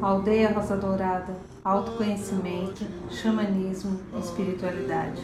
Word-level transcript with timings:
Aldeia 0.00 0.52
Rosa 0.52 0.76
Dourada, 0.76 1.36
autoconhecimento, 1.64 2.84
xamanismo, 3.08 4.00
espiritualidade. 4.18 5.22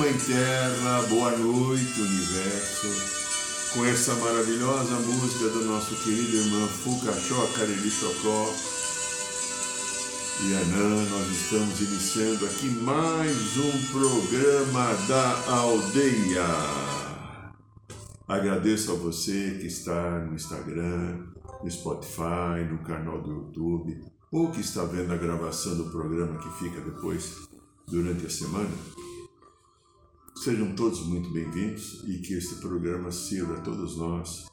Mãe 0.00 0.14
Terra, 0.14 1.02
boa 1.10 1.30
noite 1.36 2.00
Universo, 2.00 3.74
com 3.74 3.84
essa 3.84 4.14
maravilhosa 4.14 4.94
música 4.94 5.50
do 5.50 5.66
nosso 5.66 5.94
querido 5.96 6.36
irmão 6.38 6.66
Fucachó 6.66 7.46
Cariri 7.48 7.90
Chocó. 7.90 8.50
E 10.42 10.54
Anã, 10.54 11.04
nós 11.10 11.28
estamos 11.28 11.78
iniciando 11.82 12.46
aqui 12.46 12.70
mais 12.82 13.58
um 13.58 13.72
programa 13.92 14.94
da 15.06 15.52
aldeia. 15.52 16.46
Agradeço 18.26 18.92
a 18.92 18.94
você 18.94 19.58
que 19.60 19.66
está 19.66 20.20
no 20.20 20.34
Instagram, 20.34 21.26
no 21.62 21.70
Spotify, 21.70 22.64
no 22.70 22.78
canal 22.78 23.20
do 23.20 23.32
YouTube 23.32 24.02
ou 24.32 24.50
que 24.50 24.62
está 24.62 24.82
vendo 24.82 25.12
a 25.12 25.18
gravação 25.18 25.76
do 25.76 25.90
programa 25.90 26.38
que 26.38 26.48
fica 26.58 26.80
depois, 26.80 27.36
durante 27.86 28.24
a 28.24 28.30
semana, 28.30 28.70
sejam 30.42 30.74
todos 30.74 31.06
muito 31.06 31.28
bem-vindos 31.28 32.02
e 32.08 32.16
que 32.16 32.32
este 32.32 32.54
programa 32.62 33.12
sirva 33.12 33.58
a 33.58 33.60
todos 33.60 33.98
nós 33.98 34.46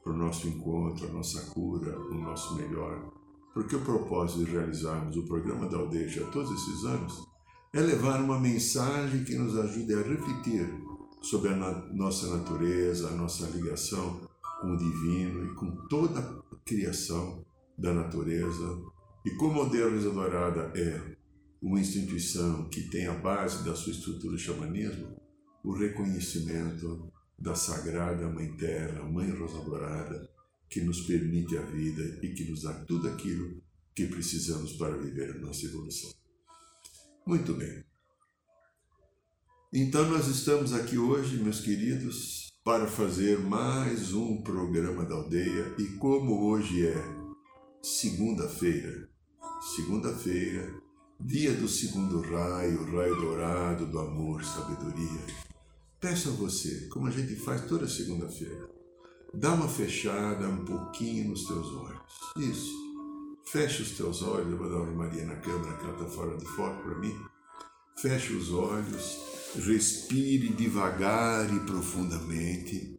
para 0.00 0.12
o 0.12 0.16
nosso 0.16 0.46
encontro, 0.46 1.08
a 1.08 1.12
nossa 1.12 1.50
cura, 1.50 1.98
o 1.98 2.14
nosso 2.14 2.54
melhor. 2.54 3.12
Porque 3.52 3.74
o 3.74 3.84
propósito 3.84 4.44
de 4.44 4.52
realizarmos 4.52 5.16
o 5.16 5.26
programa 5.26 5.68
da 5.68 5.78
aldeia 5.78 6.24
todos 6.26 6.48
esses 6.52 6.84
anos 6.84 7.26
é 7.74 7.80
levar 7.80 8.22
uma 8.22 8.38
mensagem 8.38 9.24
que 9.24 9.34
nos 9.34 9.58
ajude 9.58 9.92
a 9.94 10.02
refletir 10.02 10.72
sobre 11.20 11.48
a 11.48 11.56
na 11.56 11.72
nossa 11.92 12.28
natureza, 12.36 13.08
a 13.08 13.16
nossa 13.16 13.44
ligação 13.48 14.20
com 14.60 14.74
o 14.74 14.78
divino 14.78 15.46
e 15.46 15.54
com 15.56 15.72
toda 15.88 16.20
a 16.20 16.56
criação 16.64 17.44
da 17.76 17.92
natureza 17.92 18.80
e 19.24 19.30
como 19.32 19.62
a 19.62 19.68
Deusa 19.68 20.10
Dourada 20.10 20.70
é 20.76 21.16
uma 21.60 21.80
instituição 21.80 22.68
que 22.68 22.82
tem 22.82 23.08
a 23.08 23.14
base 23.14 23.64
da 23.64 23.74
sua 23.74 23.92
estrutura 23.92 24.38
xamanismo, 24.38 25.21
o 25.64 25.72
reconhecimento 25.72 27.12
da 27.38 27.54
Sagrada 27.54 28.28
Mãe 28.28 28.56
Terra, 28.56 29.04
Mãe 29.04 29.30
Rosa 29.30 29.62
Dourada, 29.64 30.30
que 30.68 30.80
nos 30.80 31.02
permite 31.02 31.56
a 31.56 31.62
vida 31.62 32.02
e 32.22 32.34
que 32.34 32.44
nos 32.50 32.62
dá 32.62 32.72
tudo 32.84 33.08
aquilo 33.08 33.62
que 33.94 34.06
precisamos 34.06 34.72
para 34.72 34.96
viver 34.96 35.30
a 35.30 35.38
nossa 35.38 35.66
evolução. 35.66 36.10
Muito 37.26 37.54
bem. 37.54 37.84
Então 39.72 40.08
nós 40.08 40.26
estamos 40.28 40.72
aqui 40.72 40.98
hoje, 40.98 41.36
meus 41.36 41.60
queridos, 41.60 42.52
para 42.64 42.86
fazer 42.86 43.38
mais 43.38 44.12
um 44.12 44.42
programa 44.42 45.04
da 45.04 45.14
aldeia 45.14 45.74
e 45.78 45.96
como 45.96 46.48
hoje 46.48 46.86
é 46.86 46.94
segunda-feira, 47.82 49.08
segunda-feira, 49.74 50.74
dia 51.20 51.52
do 51.52 51.68
segundo 51.68 52.20
raio, 52.20 52.84
raio 52.96 53.16
dourado 53.16 53.86
do 53.86 53.98
amor, 53.98 54.44
sabedoria. 54.44 55.51
Peço 56.02 56.30
a 56.30 56.32
você, 56.32 56.88
como 56.88 57.06
a 57.06 57.12
gente 57.12 57.36
faz 57.36 57.64
toda 57.66 57.88
segunda-feira, 57.88 58.68
dá 59.32 59.54
uma 59.54 59.68
fechada 59.68 60.48
um 60.48 60.64
pouquinho 60.64 61.30
nos 61.30 61.46
teus 61.46 61.68
olhos. 61.68 62.02
Isso. 62.36 62.72
Feche 63.44 63.82
os 63.82 63.92
teus 63.92 64.20
olhos, 64.20 64.50
eu 64.50 64.58
vou 64.58 64.68
dar 64.68 64.80
uma 64.80 65.04
Maria 65.04 65.24
na 65.24 65.36
câmera 65.36 65.76
que 65.76 65.84
ela 65.84 65.92
está 65.92 66.06
fora 66.06 66.36
de 66.36 66.44
foco 66.44 66.82
para 66.82 66.98
mim. 66.98 67.16
Feche 67.96 68.32
os 68.32 68.52
olhos, 68.52 69.16
respire 69.64 70.48
devagar 70.48 71.48
e 71.54 71.60
profundamente. 71.60 72.98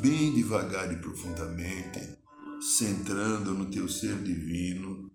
Bem 0.00 0.32
devagar 0.32 0.92
e 0.92 0.96
profundamente 1.00 2.22
centrando 2.60 3.52
no 3.52 3.68
teu 3.68 3.88
ser 3.88 4.14
divino. 4.22 5.11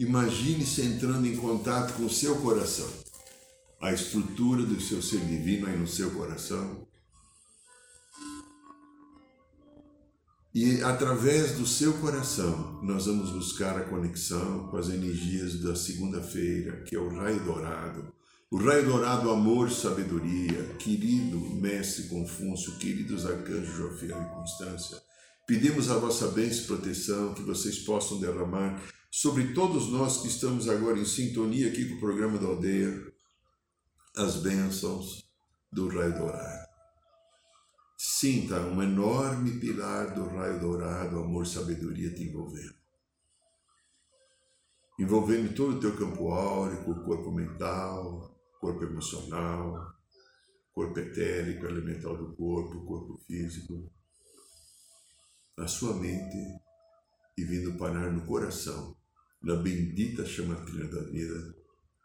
Imagine-se 0.00 0.80
entrando 0.80 1.26
em 1.26 1.36
contato 1.36 1.92
com 1.92 2.06
o 2.06 2.10
seu 2.10 2.36
coração, 2.36 2.88
a 3.82 3.92
estrutura 3.92 4.62
do 4.62 4.80
seu 4.80 5.02
ser 5.02 5.20
divino 5.20 5.66
aí 5.66 5.76
no 5.76 5.86
seu 5.86 6.10
coração. 6.12 6.88
E 10.54 10.80
através 10.80 11.58
do 11.58 11.66
seu 11.66 11.92
coração, 11.98 12.80
nós 12.82 13.04
vamos 13.04 13.30
buscar 13.30 13.76
a 13.76 13.84
conexão 13.84 14.68
com 14.68 14.78
as 14.78 14.88
energias 14.88 15.60
da 15.60 15.76
segunda-feira, 15.76 16.82
que 16.84 16.96
é 16.96 16.98
o 16.98 17.14
raio 17.14 17.44
dourado, 17.44 18.10
o 18.50 18.56
raio 18.56 18.86
dourado, 18.86 19.28
amor, 19.28 19.70
sabedoria, 19.70 20.64
querido 20.78 21.38
mestre 21.56 22.04
Confúcio, 22.04 22.78
queridos 22.78 23.26
arcanjos 23.26 23.76
Jofiel 23.76 24.22
e 24.22 24.34
Constância, 24.34 24.96
pedimos 25.46 25.90
a 25.90 25.98
vossa 25.98 26.28
bênção 26.28 26.62
e 26.62 26.66
proteção 26.68 27.34
que 27.34 27.42
vocês 27.42 27.80
possam 27.80 28.18
derramar 28.18 28.82
sobre 29.10 29.52
todos 29.52 29.88
nós 29.88 30.22
que 30.22 30.28
estamos 30.28 30.68
agora 30.68 30.98
em 30.98 31.04
sintonia 31.04 31.68
aqui 31.68 31.88
com 31.88 31.96
o 31.96 32.00
programa 32.00 32.38
da 32.38 32.46
aldeia, 32.46 33.12
as 34.16 34.36
bênçãos 34.36 35.28
do 35.72 35.88
raio 35.88 36.16
dourado. 36.16 36.70
Sinta 37.98 38.60
um 38.60 38.82
enorme 38.82 39.58
pilar 39.58 40.14
do 40.14 40.26
raio 40.26 40.60
dourado, 40.60 41.18
amor, 41.18 41.46
sabedoria 41.46 42.14
te 42.14 42.22
envolvendo. 42.22 42.74
Envolvendo 44.98 45.54
todo 45.54 45.76
o 45.76 45.80
teu 45.80 45.96
campo 45.96 46.30
áurico, 46.30 47.02
corpo 47.02 47.32
mental, 47.32 48.38
corpo 48.60 48.84
emocional, 48.84 49.94
corpo 50.72 50.98
etérico, 50.98 51.66
elemental 51.66 52.16
do 52.16 52.34
corpo, 52.36 52.84
corpo 52.84 53.18
físico, 53.26 53.90
a 55.58 55.66
sua 55.66 55.94
mente 55.94 56.38
e 57.36 57.44
vindo 57.44 57.76
parar 57.76 58.10
no 58.12 58.24
coração, 58.26 58.96
na 59.42 59.56
bendita 59.56 60.24
chamatina 60.24 60.86
da 60.86 61.02
vida, 61.02 61.54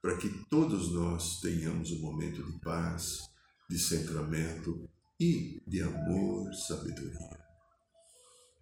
para 0.01 0.18
que 0.18 0.29
todos 0.50 0.94
nós 0.94 1.40
tenhamos 1.41 1.91
um 1.91 2.00
momento 2.00 2.44
de 2.44 2.59
paz, 2.59 3.29
de 3.69 3.78
centramento 3.78 4.90
e 5.19 5.62
de 5.68 5.81
amor, 5.81 6.53
sabedoria. 6.53 7.46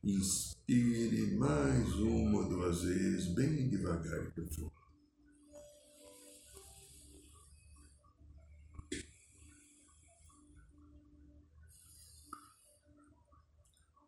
Inspire 0.04 1.36
mais 1.38 1.94
uma 1.96 2.40
ou 2.40 2.50
duas 2.50 2.82
vezes, 2.84 3.34
bem 3.34 3.70
devagar 3.70 4.26
e 4.26 4.32
profundo. 4.32 4.73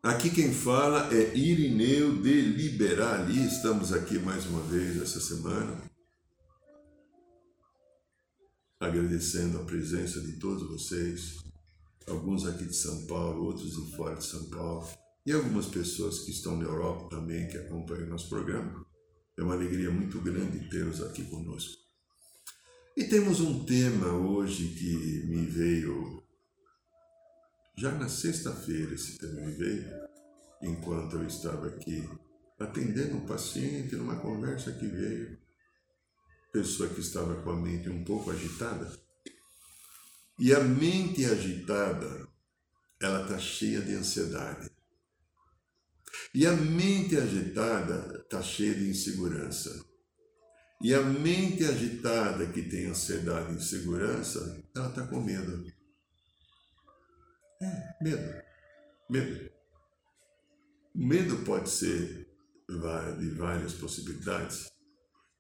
Aqui 0.05 0.29
quem 0.29 0.53
fala 0.53 1.11
é 1.11 1.35
Irineu 1.35 2.21
de 2.21 2.39
Liberali. 2.39 3.43
Estamos 3.43 3.91
aqui 3.91 4.19
mais 4.19 4.45
uma 4.45 4.61
vez 4.61 5.01
essa 5.01 5.19
semana, 5.19 5.81
agradecendo 8.79 9.57
a 9.57 9.63
presença 9.63 10.21
de 10.21 10.33
todos 10.33 10.69
vocês, 10.69 11.43
alguns 12.05 12.45
aqui 12.45 12.65
de 12.65 12.75
São 12.75 13.07
Paulo, 13.07 13.45
outros 13.45 13.71
de 13.71 13.95
fora 13.95 14.15
de 14.15 14.25
São 14.25 14.47
Paulo, 14.51 14.87
e 15.25 15.31
algumas 15.31 15.65
pessoas 15.65 16.19
que 16.19 16.29
estão 16.29 16.55
na 16.55 16.65
Europa 16.65 17.09
também 17.09 17.47
que 17.47 17.57
acompanham 17.57 18.07
nosso 18.07 18.29
programa. 18.29 18.85
É 19.35 19.41
uma 19.41 19.55
alegria 19.55 19.89
muito 19.89 20.21
grande 20.21 20.69
tê-los 20.69 21.01
aqui 21.01 21.23
conosco. 21.23 21.81
E 22.95 23.05
temos 23.05 23.39
um 23.41 23.65
tema 23.65 24.13
hoje 24.13 24.67
que 24.67 25.25
me 25.25 25.47
veio 25.47 26.23
já 27.77 27.91
na 27.91 28.07
sexta-feira, 28.07 28.93
esse 28.93 29.17
tema 29.17 29.41
me 29.41 29.51
veio, 29.51 29.85
enquanto 30.61 31.17
eu 31.17 31.27
estava 31.27 31.67
aqui 31.67 32.07
atendendo 32.59 33.17
um 33.17 33.25
paciente 33.25 33.95
numa 33.95 34.19
conversa 34.19 34.71
que 34.71 34.87
veio, 34.87 35.37
pessoa 36.51 36.89
que 36.89 37.01
estava 37.01 37.41
com 37.41 37.51
a 37.51 37.55
mente 37.55 37.89
um 37.89 38.03
pouco 38.03 38.31
agitada. 38.31 38.91
E 40.39 40.53
a 40.53 40.59
mente 40.59 41.25
agitada, 41.25 42.27
ela 43.01 43.23
está 43.23 43.37
cheia 43.37 43.81
de 43.81 43.93
ansiedade. 43.93 44.69
E 46.33 46.45
a 46.45 46.53
mente 46.53 47.17
agitada 47.17 48.21
está 48.23 48.41
cheia 48.41 48.73
de 48.73 48.89
insegurança. 48.89 49.85
E 50.81 50.93
a 50.93 51.01
mente 51.01 51.63
agitada 51.65 52.47
que 52.47 52.61
tem 52.63 52.87
ansiedade 52.87 53.53
e 53.53 53.55
insegurança, 53.55 54.63
ela 54.75 54.89
está 54.89 55.07
com 55.07 55.21
medo. 55.21 55.65
É, 57.61 58.03
medo. 58.03 58.43
Medo. 59.09 59.54
Medo 60.97 61.43
pode 61.43 61.69
ser 61.69 62.25
de 63.19 63.29
várias 63.31 63.73
possibilidades. 63.73 64.71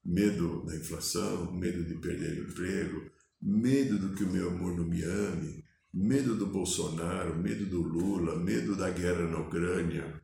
Medo 0.03 0.65
da 0.65 0.75
inflação, 0.75 1.49
medo 1.53 1.81
de 1.85 1.95
perder 1.95 2.41
o 2.41 2.49
emprego, 2.49 3.09
medo 3.41 3.97
do 3.97 4.13
que 4.13 4.25
o 4.25 4.29
meu 4.29 4.49
amor 4.49 4.75
não 4.75 4.83
me 4.83 5.01
ame, 5.01 5.63
medo 5.93 6.35
do 6.35 6.47
Bolsonaro, 6.47 7.37
medo 7.37 7.65
do 7.67 7.81
Lula, 7.81 8.35
medo 8.35 8.75
da 8.75 8.89
guerra 8.89 9.29
na 9.29 9.39
Ucrânia, 9.39 10.21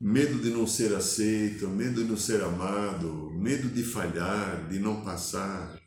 medo 0.00 0.42
de 0.42 0.50
não 0.50 0.66
ser 0.66 0.92
aceito, 0.96 1.68
medo 1.68 2.02
de 2.02 2.10
não 2.10 2.16
ser 2.16 2.42
amado, 2.42 3.30
medo 3.30 3.68
de 3.68 3.84
falhar, 3.84 4.68
de 4.68 4.80
não 4.80 5.04
passar. 5.04 5.80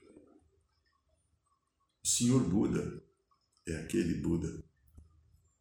O 2.01 2.07
Senhor 2.07 2.41
Buda 2.41 3.03
é 3.67 3.75
aquele 3.75 4.13
Buda 4.13 4.70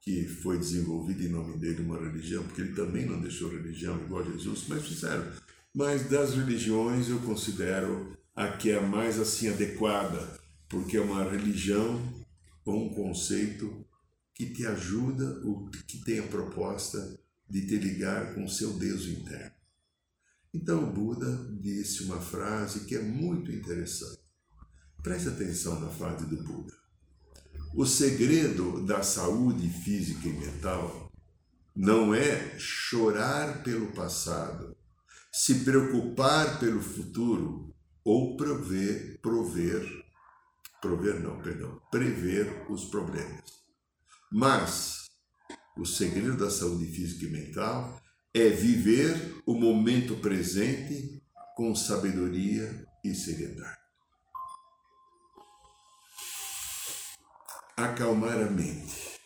que 0.00 0.26
foi 0.26 0.58
desenvolvido 0.58 1.22
em 1.22 1.28
nome 1.28 1.58
dele 1.58 1.82
uma 1.82 1.98
religião, 1.98 2.42
porque 2.44 2.62
ele 2.62 2.74
também 2.74 3.06
não 3.06 3.20
deixou 3.20 3.50
religião 3.50 4.00
igual 4.02 4.22
a 4.22 4.30
Jesus, 4.30 4.64
mas 4.68 4.86
fizeram. 4.86 5.30
Mas 5.74 6.08
das 6.08 6.34
religiões 6.34 7.08
eu 7.08 7.18
considero 7.20 8.16
a 8.34 8.48
que 8.48 8.70
é 8.70 8.80
mais 8.80 9.18
assim 9.18 9.48
adequada, 9.48 10.40
porque 10.68 10.96
é 10.96 11.00
uma 11.00 11.30
religião 11.30 12.00
ou 12.64 12.86
um 12.86 12.94
conceito 12.94 13.84
que 14.34 14.46
te 14.46 14.66
ajuda, 14.66 15.42
que 15.86 15.98
tem 15.98 16.20
a 16.20 16.26
proposta 16.26 17.20
de 17.48 17.66
te 17.66 17.76
ligar 17.76 18.34
com 18.34 18.44
o 18.44 18.48
seu 18.48 18.72
Deus 18.74 19.06
interno. 19.06 19.52
Então 20.52 20.84
o 20.84 20.92
Buda 20.92 21.46
disse 21.60 22.04
uma 22.04 22.20
frase 22.20 22.86
que 22.86 22.96
é 22.96 23.02
muito 23.02 23.52
interessante. 23.52 24.20
Preste 25.02 25.28
atenção 25.28 25.78
na 25.80 25.88
frase 25.88 26.26
do 26.26 26.42
Buda. 26.42 26.79
O 27.72 27.86
segredo 27.86 28.84
da 28.84 29.00
saúde 29.00 29.68
física 29.68 30.26
e 30.26 30.32
mental 30.32 31.10
não 31.74 32.12
é 32.12 32.58
chorar 32.58 33.62
pelo 33.62 33.92
passado, 33.92 34.76
se 35.32 35.60
preocupar 35.64 36.58
pelo 36.58 36.82
futuro 36.82 37.72
ou 38.04 38.36
prover, 38.36 39.20
prover, 39.22 39.88
prover 40.82 41.20
não, 41.20 41.40
perdão, 41.40 41.80
prever 41.92 42.66
os 42.68 42.86
problemas. 42.86 43.62
Mas 44.32 45.08
o 45.78 45.86
segredo 45.86 46.36
da 46.36 46.50
saúde 46.50 46.86
física 46.86 47.24
e 47.24 47.30
mental 47.30 48.02
é 48.34 48.48
viver 48.48 49.40
o 49.46 49.54
momento 49.54 50.16
presente 50.16 51.22
com 51.54 51.72
sabedoria 51.76 52.84
e 53.04 53.14
seriedade. 53.14 53.79
Acalmar 57.80 58.38
a 58.38 58.50
mente. 58.50 59.18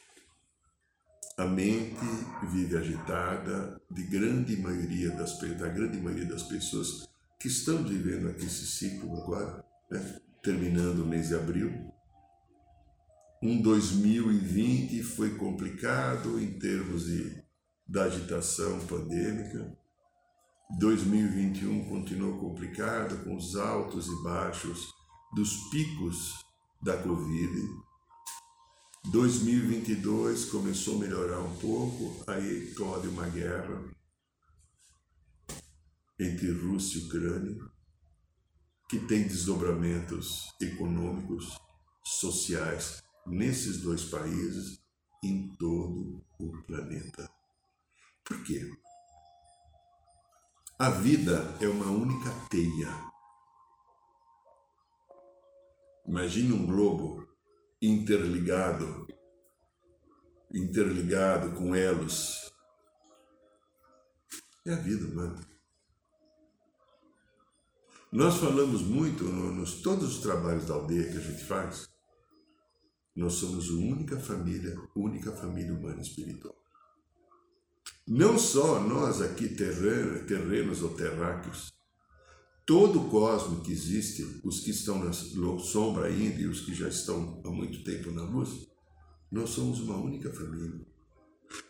A 1.37 1.45
mente 1.45 2.07
vive 2.53 2.77
agitada 2.77 3.81
de 3.91 4.05
grande 4.05 4.57
maioria 4.57 5.11
das, 5.11 5.37
da 5.59 5.69
grande 5.69 6.01
maioria 6.01 6.27
das 6.27 6.45
pessoas 6.45 7.09
que 7.41 7.49
estão 7.49 7.83
vivendo 7.83 8.29
aqui 8.29 8.47
esse 8.47 8.65
ciclo 8.65 9.21
agora, 9.21 9.65
né? 9.91 10.21
terminando 10.41 11.01
o 11.01 11.07
mês 11.07 11.29
de 11.29 11.35
abril, 11.35 11.93
um 13.43 13.61
2020 13.61 15.03
foi 15.03 15.35
complicado 15.35 16.39
em 16.39 16.57
termos 16.57 17.07
de, 17.07 17.43
da 17.89 18.05
agitação 18.05 18.87
pandêmica. 18.87 19.77
2021 20.79 21.89
continuou 21.89 22.39
complicado 22.39 23.25
com 23.25 23.35
os 23.35 23.57
altos 23.57 24.07
e 24.07 24.23
baixos 24.23 24.95
dos 25.35 25.57
picos 25.71 26.45
da 26.81 26.97
Covid. 26.99 27.84
2022 29.07 30.47
começou 30.47 30.97
a 30.97 31.01
melhorar 31.01 31.41
um 31.41 31.55
pouco, 31.57 32.25
aí 32.27 32.71
eclode 32.71 33.07
uma 33.07 33.29
guerra 33.29 33.85
entre 36.19 36.51
Rússia 36.53 36.99
e 36.99 37.05
Ucrânia, 37.05 37.57
que 38.89 38.99
tem 39.01 39.25
desdobramentos 39.25 40.49
econômicos, 40.61 41.59
sociais 42.03 43.03
nesses 43.27 43.81
dois 43.81 44.05
países, 44.05 44.83
em 45.23 45.55
todo 45.59 46.25
o 46.39 46.63
planeta. 46.67 47.31
Por 48.25 48.43
quê? 48.45 48.71
A 50.79 50.91
vida 50.91 51.57
é 51.61 51.69
uma 51.69 51.91
única 51.91 52.31
teia. 52.49 52.89
Imagine 56.07 56.53
um 56.53 56.67
globo 56.67 57.34
interligado, 57.85 59.07
interligado 60.53 61.53
com 61.57 61.75
elos. 61.75 62.53
É 64.67 64.73
a 64.73 64.77
vida 64.77 65.07
humana. 65.07 65.41
Nós 68.11 68.37
falamos 68.37 68.83
muito 68.83 69.25
nos 69.25 69.83
todos 69.83 70.17
os 70.17 70.23
trabalhos 70.23 70.67
da 70.67 70.75
aldeia 70.75 71.11
que 71.11 71.19
a 71.19 71.21
gente 71.21 71.45
faz 71.45 71.95
nós 73.15 73.35
somos 73.35 73.71
a 73.71 73.75
única 73.75 74.19
família, 74.19 74.77
única 74.95 75.31
família 75.31 75.73
humana 75.73 76.01
espiritual. 76.01 76.57
Não 78.07 78.37
só 78.37 78.81
nós 78.81 79.23
aqui 79.23 79.49
terrenos, 79.49 80.27
terrenos 80.27 80.83
ou 80.83 80.95
terráqueos, 80.95 81.73
todo 82.67 83.01
o 83.01 83.09
cosmo 83.11 83.61
que 83.61 83.73
existe, 83.73 84.41
os 84.43 84.61
que 84.61 84.71
estão 84.71 84.99
na 84.99 85.13
sombra 85.13 86.07
ainda 86.07 86.41
e 86.41 86.47
os 86.47 86.61
que 86.61 86.75
já 86.75 86.89
estão 86.89 87.43
há 87.45 87.51
muito 87.51 87.85
tempo 87.85 88.11
na 88.11 88.23
luz, 88.23 88.69
nós 89.31 89.51
somos 89.51 89.81
uma 89.81 89.97
única 89.97 90.33
família. 90.33 90.81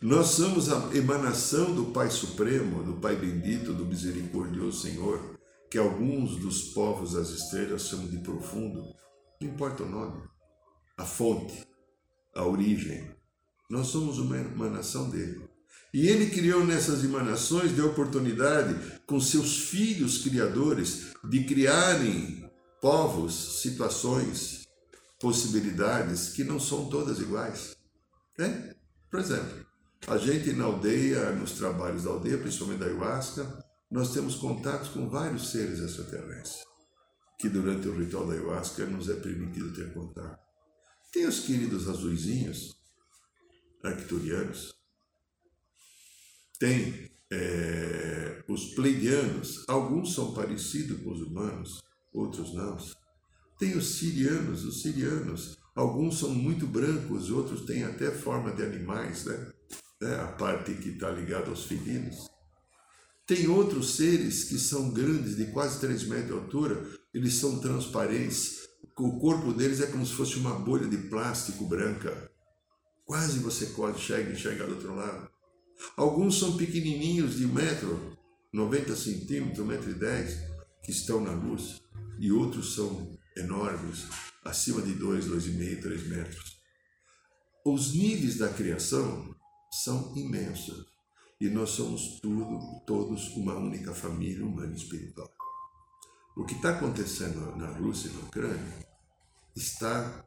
Nós 0.01 0.27
somos 0.27 0.71
a 0.71 0.95
emanação 0.95 1.73
do 1.75 1.85
Pai 1.85 2.09
Supremo, 2.09 2.83
do 2.83 2.99
Pai 2.99 3.15
Bendito, 3.15 3.73
do 3.73 3.85
Misericordioso 3.85 4.81
Senhor, 4.81 5.37
que 5.69 5.77
alguns 5.77 6.37
dos 6.37 6.69
povos 6.73 7.13
das 7.13 7.29
estrelas 7.29 7.83
chamam 7.83 8.07
de 8.07 8.17
profundo, 8.19 8.81
não 9.41 9.49
importa 9.49 9.83
o 9.83 9.89
nome 9.89 10.35
a 10.97 11.03
fonte, 11.03 11.67
a 12.33 12.45
origem. 12.45 13.11
Nós 13.69 13.87
somos 13.87 14.17
uma 14.17 14.37
emanação 14.37 15.09
dele. 15.09 15.47
E 15.95 16.09
ele 16.09 16.29
criou 16.29 16.65
nessas 16.65 17.05
emanações 17.05 17.73
de 17.73 17.81
oportunidade 17.81 18.99
com 19.07 19.17
seus 19.17 19.69
filhos 19.69 20.17
criadores 20.17 21.13
de 21.23 21.45
criarem 21.45 22.51
povos, 22.81 23.61
situações, 23.61 24.67
possibilidades 25.21 26.33
que 26.33 26.43
não 26.43 26.59
são 26.59 26.89
todas 26.89 27.19
iguais. 27.19 27.77
É? 28.37 28.75
Por 29.09 29.21
exemplo, 29.21 29.65
a 30.05 30.17
gente 30.17 30.51
na 30.51 30.65
aldeia, 30.65 31.31
nos 31.31 31.53
trabalhos 31.53 32.03
da 32.03 32.09
aldeia, 32.09 32.39
principalmente 32.39 32.79
da 32.79 32.87
ayahuasca, 32.87 33.65
nós 33.89 34.11
temos 34.11 34.35
contatos 34.35 34.89
com 34.89 35.07
vários 35.07 35.49
seres 35.49 35.79
extraterrestres, 35.79 36.65
que 37.39 37.47
durante 37.47 37.87
o 37.87 37.97
ritual 37.97 38.27
da 38.27 38.33
ayahuasca 38.33 38.85
nos 38.85 39.07
é 39.07 39.13
permitido 39.13 39.73
ter 39.73 39.93
contato. 39.93 40.43
Tem 41.13 41.25
os 41.25 41.39
queridos 41.39 41.87
azuizinhos, 41.87 42.75
arcturianos. 43.81 44.75
Tem 46.57 47.11
é, 47.31 48.43
os 48.47 48.73
pleidianos, 48.73 49.63
alguns 49.67 50.13
são 50.13 50.33
parecidos 50.33 51.01
com 51.01 51.11
os 51.11 51.21
humanos, 51.21 51.81
outros 52.13 52.53
não. 52.53 52.77
Tem 53.59 53.77
os 53.77 53.95
sirianos, 53.95 54.63
os 54.65 54.81
sirianos, 54.81 55.57
alguns 55.75 56.19
são 56.19 56.29
muito 56.29 56.67
brancos, 56.67 57.29
outros 57.29 57.65
têm 57.65 57.83
até 57.83 58.11
forma 58.11 58.51
de 58.51 58.63
animais, 58.63 59.25
né? 59.25 59.51
É 60.01 60.15
a 60.15 60.27
parte 60.27 60.73
que 60.73 60.89
está 60.89 61.09
ligada 61.09 61.49
aos 61.49 61.65
felinos. 61.65 62.29
Tem 63.25 63.47
outros 63.47 63.95
seres 63.95 64.43
que 64.43 64.59
são 64.59 64.91
grandes, 64.91 65.35
de 65.35 65.47
quase 65.47 65.79
3 65.79 66.03
metros 66.07 66.27
de 66.27 66.33
altura, 66.33 66.85
eles 67.13 67.33
são 67.35 67.59
transparentes, 67.59 68.65
o 68.97 69.19
corpo 69.19 69.51
deles 69.51 69.81
é 69.81 69.87
como 69.87 70.05
se 70.05 70.13
fosse 70.13 70.37
uma 70.37 70.53
bolha 70.59 70.87
de 70.87 70.97
plástico 71.09 71.65
branca. 71.65 72.31
Quase 73.03 73.39
você 73.39 73.67
pode 73.67 73.97
enxergar, 73.97 74.31
enxergar 74.31 74.65
do 74.65 74.75
outro 74.75 74.95
lado. 74.95 75.34
Alguns 75.95 76.39
são 76.39 76.57
pequenininhos 76.57 77.37
de 77.37 77.47
metro, 77.47 78.17
90 78.53 78.95
centímetros, 78.95 79.65
metro 79.65 79.91
e 79.91 79.93
dez, 79.93 80.39
que 80.83 80.91
estão 80.91 81.21
na 81.21 81.31
luz. 81.31 81.81
E 82.19 82.31
outros 82.31 82.75
são 82.75 83.17
enormes, 83.35 84.07
acima 84.43 84.81
de 84.81 84.93
2, 84.93 85.25
2,5, 85.25 85.81
3 85.81 86.07
metros. 86.07 86.55
Os 87.65 87.93
níveis 87.93 88.37
da 88.37 88.49
criação 88.49 89.35
são 89.83 90.13
imensos. 90.15 90.85
E 91.39 91.49
nós 91.49 91.71
somos 91.71 92.19
tudo, 92.21 92.81
todos 92.85 93.35
uma 93.35 93.55
única 93.55 93.93
família 93.93 94.45
humana 94.45 94.73
espiritual. 94.73 95.29
O 96.37 96.45
que 96.45 96.53
está 96.53 96.71
acontecendo 96.71 97.55
na 97.57 97.67
Rússia 97.67 98.09
e 98.09 98.13
na 98.13 98.19
Ucrânia 98.19 98.87
está 99.55 100.25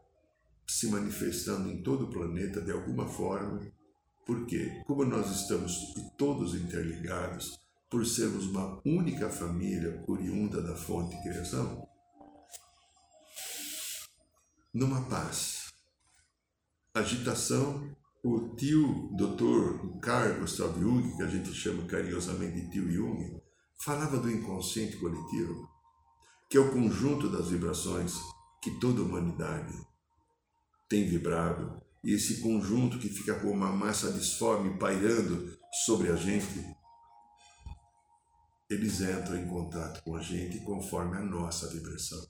se 0.66 0.88
manifestando 0.88 1.70
em 1.70 1.82
todo 1.82 2.04
o 2.04 2.10
planeta 2.10 2.60
de 2.60 2.70
alguma 2.70 3.06
forma, 3.06 3.60
porque, 4.28 4.82
como 4.86 5.06
nós 5.06 5.30
estamos 5.30 5.94
todos 6.18 6.54
interligados, 6.54 7.58
por 7.88 8.04
sermos 8.04 8.46
uma 8.48 8.78
única 8.84 9.30
família 9.30 10.04
oriunda 10.06 10.60
da 10.60 10.76
fonte 10.76 11.16
de 11.16 11.22
criação, 11.22 11.88
numa 14.74 15.00
paz. 15.08 15.72
Agitação, 16.92 17.96
o 18.22 18.54
tio 18.54 19.08
Dr. 19.16 19.98
Carl 20.02 20.40
Gustav 20.40 20.78
Jung, 20.78 21.16
que 21.16 21.22
a 21.22 21.26
gente 21.26 21.50
chama 21.54 21.86
carinhosamente 21.86 22.60
de 22.60 22.70
tio 22.70 22.92
Jung, 22.92 23.40
falava 23.82 24.18
do 24.18 24.30
inconsciente 24.30 24.98
coletivo, 24.98 25.70
que 26.50 26.58
é 26.58 26.60
o 26.60 26.70
conjunto 26.70 27.30
das 27.30 27.48
vibrações 27.48 28.12
que 28.62 28.78
toda 28.78 29.00
a 29.00 29.04
humanidade 29.04 29.72
tem 30.86 31.08
vibrado, 31.08 31.87
e 32.02 32.14
esse 32.14 32.40
conjunto 32.40 32.98
que 32.98 33.08
fica 33.08 33.34
como 33.34 33.52
uma 33.52 33.72
massa 33.72 34.12
disforme 34.12 34.78
pairando 34.78 35.56
sobre 35.84 36.10
a 36.10 36.16
gente, 36.16 36.64
eles 38.70 39.00
entram 39.00 39.36
em 39.36 39.46
contato 39.46 40.02
com 40.02 40.14
a 40.14 40.20
gente 40.20 40.60
conforme 40.60 41.16
a 41.16 41.22
nossa 41.22 41.68
vibração. 41.68 42.26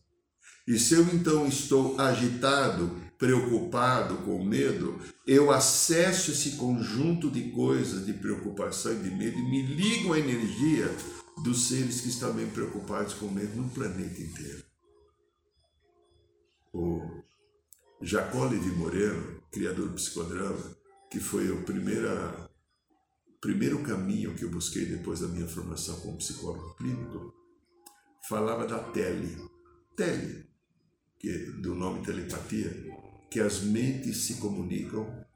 E 0.67 0.79
se 0.79 0.95
eu 0.95 1.03
então 1.15 1.47
estou 1.47 1.99
agitado, 1.99 2.95
preocupado, 3.17 4.19
com 4.19 4.45
medo, 4.45 5.01
eu 5.27 5.51
acesso 5.51 6.31
esse 6.31 6.53
conjunto 6.53 7.31
de 7.31 7.51
coisas, 7.53 8.05
de 8.05 8.13
preocupação 8.13 8.93
e 8.93 8.99
de 9.03 9.11
medo 9.11 9.39
e 9.39 9.51
me 9.51 9.63
ligo 9.63 10.13
à 10.13 10.19
energia 10.19 10.95
dos 11.43 11.69
seres 11.69 12.03
que 12.03 12.09
estão 12.09 12.35
bem 12.35 12.49
preocupados 12.51 13.15
com 13.15 13.29
medo 13.29 13.57
no 13.57 13.71
planeta 13.71 14.21
inteiro. 14.21 14.63
O 16.73 17.18
Jacó 18.01 18.45
Levi 18.45 18.71
Moreno, 18.71 19.43
criador 19.51 19.89
do 19.89 19.95
psicodrama, 19.95 20.77
que 21.11 21.19
foi 21.19 21.51
o 21.51 21.65
primeira, 21.65 22.51
primeiro 23.41 23.83
caminho 23.83 24.35
que 24.35 24.45
eu 24.45 24.51
busquei 24.51 24.87
depois 24.87 25.21
da 25.21 25.29
minha 25.29 25.49
formação 25.49 25.99
como 26.01 26.19
psicólogo 26.19 26.75
clínico, 26.77 27.35
falava 28.29 28.67
da 28.67 28.79
tele. 28.79 29.37
Tele, 29.97 30.49
que, 31.19 31.33
do 31.61 31.75
nome 31.75 32.05
telepatia, 32.05 32.71
que 33.31 33.41
as 33.41 33.61
mentes 33.61 34.27
se 34.27 34.35
comunicam 34.35 35.27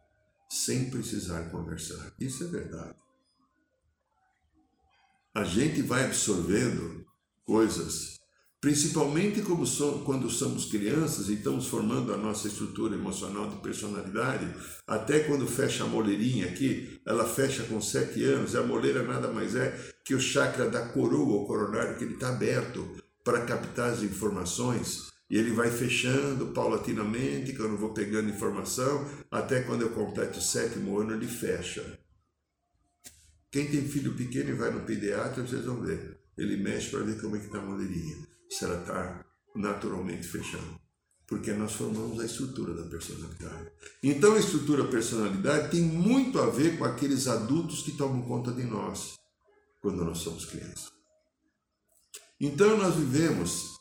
sem 0.48 0.88
precisar 0.88 1.50
conversar. 1.50 2.14
Isso 2.20 2.44
é 2.44 2.46
verdade 2.46 3.02
a 5.34 5.44
gente 5.44 5.80
vai 5.80 6.04
absorvendo 6.04 7.06
coisas, 7.44 8.20
principalmente 8.62 9.42
quando 9.42 10.30
somos 10.30 10.66
crianças 10.66 11.28
e 11.28 11.34
estamos 11.34 11.66
formando 11.66 12.14
a 12.14 12.16
nossa 12.16 12.46
estrutura 12.46 12.94
emocional 12.94 13.50
de 13.50 13.56
personalidade, 13.56 14.46
até 14.86 15.18
quando 15.18 15.48
fecha 15.48 15.82
a 15.82 15.88
moleirinha 15.88 16.46
aqui, 16.46 17.00
ela 17.04 17.24
fecha 17.24 17.64
com 17.64 17.80
sete 17.80 18.22
anos, 18.22 18.54
a 18.54 18.62
moleira 18.62 19.02
nada 19.02 19.32
mais 19.32 19.56
é 19.56 19.76
que 20.04 20.14
o 20.14 20.20
chakra 20.20 20.70
da 20.70 20.86
coroa, 20.86 21.42
o 21.42 21.44
coronário, 21.44 21.98
que 21.98 22.04
ele 22.04 22.14
está 22.14 22.28
aberto 22.28 22.88
para 23.24 23.44
captar 23.44 23.90
as 23.90 24.02
informações, 24.04 25.08
e 25.28 25.36
ele 25.36 25.50
vai 25.50 25.68
fechando 25.68 26.46
paulatinamente, 26.52 27.54
quando 27.54 27.72
eu 27.72 27.78
vou 27.78 27.92
pegando 27.92 28.30
informação, 28.30 29.04
até 29.28 29.62
quando 29.62 29.82
eu 29.82 29.90
completo 29.90 30.38
o 30.38 30.42
sétimo 30.42 31.00
ano, 31.00 31.14
ele 31.14 31.26
fecha. 31.26 31.98
Quem 33.50 33.66
tem 33.68 33.88
filho 33.88 34.14
pequeno 34.14 34.50
e 34.50 34.54
vai 34.54 34.70
no 34.70 34.86
pediatra, 34.86 35.44
vocês 35.44 35.64
vão 35.64 35.80
ver. 35.80 36.20
Ele 36.38 36.56
mexe 36.56 36.90
para 36.90 37.00
ver 37.00 37.20
como 37.20 37.34
é 37.34 37.40
que 37.40 37.46
está 37.46 37.58
a 37.58 37.62
moleirinha. 37.62 38.30
Se 38.52 38.66
ela 38.66 38.80
está 38.80 39.24
naturalmente 39.54 40.26
fechando. 40.28 40.78
Porque 41.26 41.52
nós 41.52 41.72
formamos 41.72 42.20
a 42.20 42.26
estrutura 42.26 42.74
da 42.74 42.88
personalidade. 42.88 43.72
Então 44.02 44.34
a 44.34 44.38
estrutura 44.38 44.82
da 44.82 44.90
personalidade 44.90 45.70
tem 45.70 45.80
muito 45.80 46.38
a 46.38 46.50
ver 46.50 46.76
com 46.76 46.84
aqueles 46.84 47.26
adultos 47.26 47.82
que 47.82 47.92
tomam 47.92 48.20
conta 48.22 48.52
de 48.52 48.64
nós 48.64 49.14
quando 49.80 50.04
nós 50.04 50.18
somos 50.18 50.44
crianças. 50.44 50.92
Então 52.38 52.76
nós 52.76 52.94
vivemos 52.94 53.78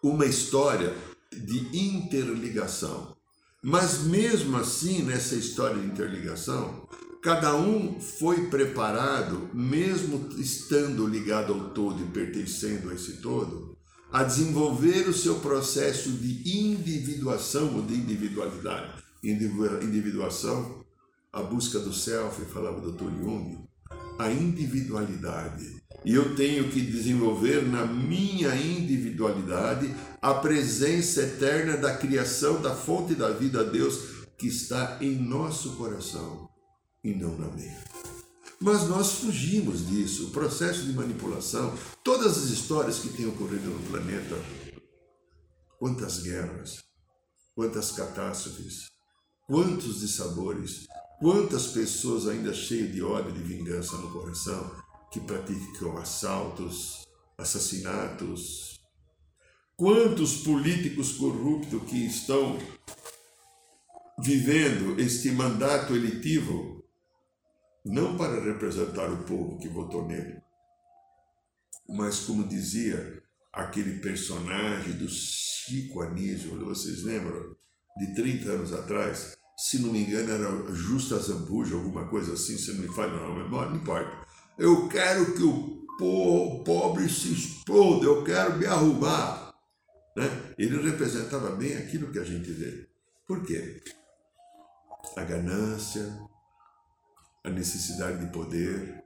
uma 0.00 0.26
história 0.26 0.94
de 1.32 1.76
interligação. 1.76 3.16
Mas 3.60 4.04
mesmo 4.04 4.56
assim, 4.56 5.02
nessa 5.02 5.34
história 5.34 5.80
de 5.80 5.86
interligação, 5.86 6.86
Cada 7.24 7.56
um 7.56 7.98
foi 7.98 8.48
preparado, 8.48 9.48
mesmo 9.54 10.28
estando 10.36 11.06
ligado 11.06 11.54
ao 11.54 11.70
todo 11.70 12.02
e 12.02 12.06
pertencendo 12.08 12.90
a 12.90 12.94
esse 12.94 13.14
todo, 13.14 13.78
a 14.12 14.22
desenvolver 14.22 15.08
o 15.08 15.14
seu 15.14 15.36
processo 15.36 16.10
de 16.10 16.54
individuação 16.54 17.76
ou 17.76 17.82
de 17.82 17.94
individualidade. 17.94 19.02
Individuação, 19.22 20.84
a 21.32 21.42
busca 21.42 21.78
do 21.78 21.94
self, 21.94 22.44
falava 22.52 22.86
o 22.86 22.92
Dr. 22.92 23.10
Jung, 23.18 23.58
a 24.18 24.30
individualidade. 24.30 25.82
E 26.04 26.12
eu 26.12 26.36
tenho 26.36 26.68
que 26.68 26.82
desenvolver 26.82 27.66
na 27.66 27.86
minha 27.86 28.54
individualidade 28.54 29.94
a 30.20 30.34
presença 30.34 31.22
eterna 31.22 31.78
da 31.78 31.96
criação, 31.96 32.60
da 32.60 32.74
fonte 32.74 33.14
da 33.14 33.30
vida, 33.30 33.64
Deus, 33.64 34.26
que 34.36 34.46
está 34.46 34.98
em 35.00 35.14
nosso 35.14 35.76
coração 35.76 36.52
e 37.04 37.14
não 37.14 37.36
na 37.36 37.46
minha. 37.48 37.84
Mas 38.58 38.88
nós 38.88 39.12
fugimos 39.12 39.86
disso. 39.86 40.28
O 40.28 40.30
processo 40.30 40.84
de 40.86 40.92
manipulação, 40.94 41.76
todas 42.02 42.38
as 42.38 42.50
histórias 42.50 42.98
que 42.98 43.10
têm 43.10 43.26
ocorrido 43.26 43.68
no 43.68 43.90
planeta, 43.90 44.36
quantas 45.78 46.22
guerras, 46.22 46.82
quantas 47.54 47.92
catástrofes, 47.92 48.90
quantos 49.46 50.00
dissabores, 50.00 50.86
quantas 51.20 51.66
pessoas 51.66 52.26
ainda 52.26 52.54
cheias 52.54 52.92
de 52.92 53.02
ódio 53.02 53.30
e 53.30 53.38
de 53.38 53.42
vingança 53.42 53.98
no 53.98 54.10
coração 54.10 54.74
que 55.12 55.20
praticam 55.20 55.98
assaltos, 55.98 57.06
assassinatos, 57.36 58.80
quantos 59.76 60.38
políticos 60.38 61.12
corruptos 61.12 61.82
que 61.84 62.06
estão 62.06 62.58
vivendo 64.18 64.98
este 64.98 65.30
mandato 65.32 65.94
elitivo 65.94 66.73
não 67.84 68.16
para 68.16 68.42
representar 68.42 69.10
o 69.10 69.24
povo 69.24 69.58
que 69.58 69.68
votou 69.68 70.06
nele, 70.06 70.42
mas 71.88 72.20
como 72.20 72.48
dizia 72.48 73.22
aquele 73.52 73.98
personagem 73.98 74.94
do 74.94 75.08
Chico 75.08 76.00
Anísio, 76.00 76.58
vocês 76.64 77.02
lembram? 77.02 77.54
De 77.96 78.12
30 78.14 78.50
anos 78.50 78.72
atrás, 78.72 79.36
se 79.56 79.78
não 79.78 79.92
me 79.92 80.02
engano 80.02 80.32
era 80.32 80.74
Justa 80.74 81.16
Zambuja, 81.18 81.76
alguma 81.76 82.08
coisa 82.08 82.32
assim, 82.32 82.58
se 82.58 82.72
não 82.72 82.80
me 82.80 82.88
falha 82.88 83.12
não, 83.12 83.34
memória, 83.34 83.70
não 83.70 83.76
importa. 83.76 84.26
Eu 84.58 84.88
quero 84.88 85.34
que 85.34 85.42
o 85.42 86.64
pobre 86.64 87.08
se 87.08 87.32
exploda, 87.32 88.04
eu 88.04 88.24
quero 88.24 88.58
me 88.58 88.66
arrumar. 88.66 89.54
Né? 90.16 90.54
Ele 90.58 90.82
representava 90.82 91.50
bem 91.50 91.76
aquilo 91.76 92.10
que 92.10 92.18
a 92.18 92.24
gente 92.24 92.50
vê. 92.50 92.88
Por 93.26 93.44
quê? 93.44 93.80
A 95.16 95.22
ganância, 95.22 96.18
a 97.44 97.50
necessidade 97.50 98.24
de 98.24 98.32
poder, 98.32 99.04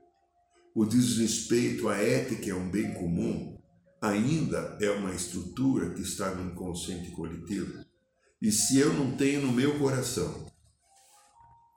o 0.73 0.85
desrespeito 0.85 1.89
à 1.89 1.97
ética 1.97 2.53
a 2.53 2.55
um 2.55 2.69
bem 2.69 2.93
comum, 2.93 3.59
ainda 4.01 4.77
é 4.79 4.89
uma 4.91 5.13
estrutura 5.13 5.93
que 5.93 6.01
está 6.01 6.33
no 6.33 6.49
inconsciente 6.51 7.11
coletivo. 7.11 7.83
E 8.41 8.49
se 8.49 8.79
eu 8.79 8.93
não 8.93 9.17
tenho 9.17 9.41
no 9.41 9.51
meu 9.51 9.77
coração 9.77 10.45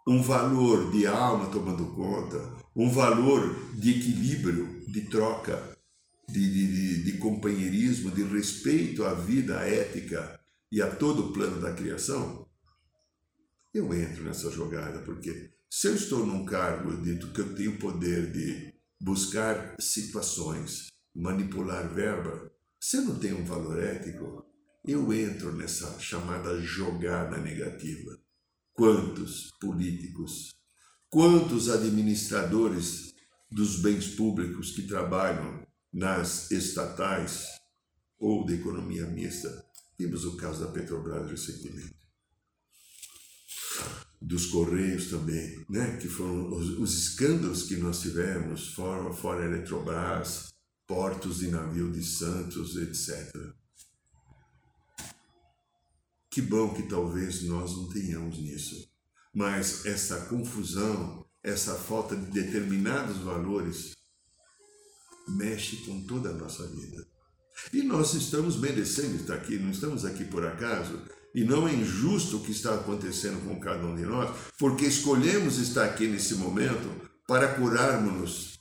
um 0.06 0.22
valor 0.22 0.92
de 0.92 1.06
alma 1.06 1.50
tomando 1.50 1.86
conta, 1.94 2.38
um 2.74 2.88
valor 2.90 3.74
de 3.74 3.98
equilíbrio, 3.98 4.84
de 4.86 5.02
troca, 5.02 5.76
de, 6.28 6.50
de, 6.50 7.04
de, 7.04 7.18
companheirismo, 7.18 8.10
de 8.10 8.22
respeito 8.22 9.04
à 9.04 9.14
vida 9.14 9.58
à 9.58 9.68
ética 9.68 10.40
e 10.70 10.80
a 10.80 10.88
todo 10.94 11.26
o 11.26 11.32
plano 11.32 11.60
da 11.60 11.72
criação, 11.72 12.48
eu 13.74 13.92
entro 13.92 14.24
nessa 14.24 14.50
jogada, 14.50 15.00
porque 15.00 15.50
se 15.74 15.88
eu 15.88 15.94
estou 15.94 16.26
num 16.26 16.44
cargo 16.44 17.00
de 17.00 17.16
que 17.32 17.40
eu 17.40 17.54
tenho 17.54 17.78
poder 17.78 18.30
de 18.30 18.74
buscar 19.00 19.74
situações, 19.80 20.88
manipular 21.14 21.88
verba, 21.94 22.52
se 22.78 22.98
eu 22.98 23.04
não 23.04 23.18
tenho 23.18 23.38
um 23.38 23.44
valor 23.46 23.82
ético, 23.82 24.44
eu 24.86 25.10
entro 25.14 25.50
nessa 25.56 25.98
chamada 25.98 26.60
jogada 26.60 27.38
negativa. 27.38 28.20
Quantos 28.74 29.50
políticos, 29.58 30.54
quantos 31.08 31.70
administradores 31.70 33.14
dos 33.50 33.80
bens 33.80 34.08
públicos 34.08 34.72
que 34.72 34.86
trabalham 34.86 35.66
nas 35.90 36.50
estatais 36.50 37.46
ou 38.18 38.44
da 38.44 38.52
economia 38.52 39.06
mista, 39.06 39.64
vimos 39.98 40.26
o 40.26 40.36
caso 40.36 40.66
da 40.66 40.70
Petrobras 40.70 41.30
recentemente 41.30 42.02
dos 44.22 44.46
Correios 44.46 45.10
também, 45.10 45.64
né? 45.68 45.96
que 45.96 46.08
foram 46.08 46.52
os, 46.52 46.78
os 46.78 46.94
escândalos 46.98 47.64
que 47.64 47.76
nós 47.76 48.00
tivemos, 48.00 48.68
fora, 48.74 49.12
fora 49.12 49.44
Eletrobras, 49.44 50.48
portos 50.86 51.38
de 51.38 51.48
navio 51.48 51.90
de 51.90 52.02
Santos, 52.04 52.76
etc. 52.76 53.30
Que 56.30 56.40
bom 56.40 56.72
que 56.72 56.84
talvez 56.84 57.42
nós 57.42 57.72
não 57.72 57.88
tenhamos 57.88 58.38
nisso. 58.38 58.90
Mas 59.34 59.84
essa 59.86 60.26
confusão 60.26 61.22
essa 61.42 61.74
falta 61.74 62.14
de 62.14 62.30
determinados 62.30 63.18
valores 63.18 63.96
mexe 65.28 65.78
com 65.78 66.04
toda 66.04 66.30
a 66.30 66.34
nossa 66.34 66.66
vida. 66.68 67.04
E 67.72 67.82
nós 67.82 68.14
estamos 68.14 68.58
merecendo 68.58 69.16
estar 69.16 69.34
aqui, 69.34 69.58
não 69.58 69.70
estamos 69.70 70.04
aqui 70.04 70.24
por 70.24 70.46
acaso. 70.46 71.00
E 71.34 71.44
não 71.44 71.66
é 71.66 71.72
injusto 71.72 72.36
o 72.36 72.40
que 72.40 72.52
está 72.52 72.74
acontecendo 72.74 73.42
com 73.46 73.58
cada 73.58 73.86
um 73.86 73.96
de 73.96 74.02
nós, 74.02 74.30
porque 74.58 74.84
escolhemos 74.84 75.58
estar 75.58 75.84
aqui 75.84 76.06
nesse 76.06 76.34
momento 76.34 77.10
para 77.26 77.54
curarmos-nos 77.54 78.58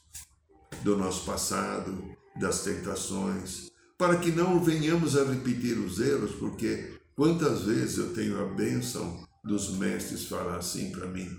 do 0.83 0.97
nosso 0.97 1.25
passado, 1.25 2.15
das 2.39 2.63
tentações, 2.63 3.69
para 3.97 4.17
que 4.17 4.31
não 4.31 4.63
venhamos 4.63 5.17
a 5.17 5.23
repetir 5.25 5.77
os 5.77 5.99
erros, 5.99 6.31
porque 6.35 6.99
quantas 7.15 7.63
vezes 7.63 7.97
eu 7.97 8.13
tenho 8.13 8.41
a 8.41 8.47
bênção 8.53 9.27
dos 9.43 9.77
mestres 9.77 10.25
falar 10.25 10.57
assim 10.57 10.91
para 10.91 11.07
mim: 11.07 11.29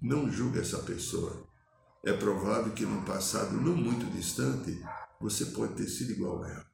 não 0.00 0.30
julgue 0.30 0.58
essa 0.58 0.78
pessoa. 0.78 1.46
É 2.04 2.12
provável 2.12 2.72
que 2.72 2.86
no 2.86 3.02
passado 3.02 3.52
não 3.60 3.76
muito 3.76 4.06
distante 4.06 4.80
você 5.20 5.46
pode 5.46 5.74
ter 5.74 5.88
sido 5.88 6.12
igual 6.12 6.42
a 6.42 6.50
ela. 6.50 6.66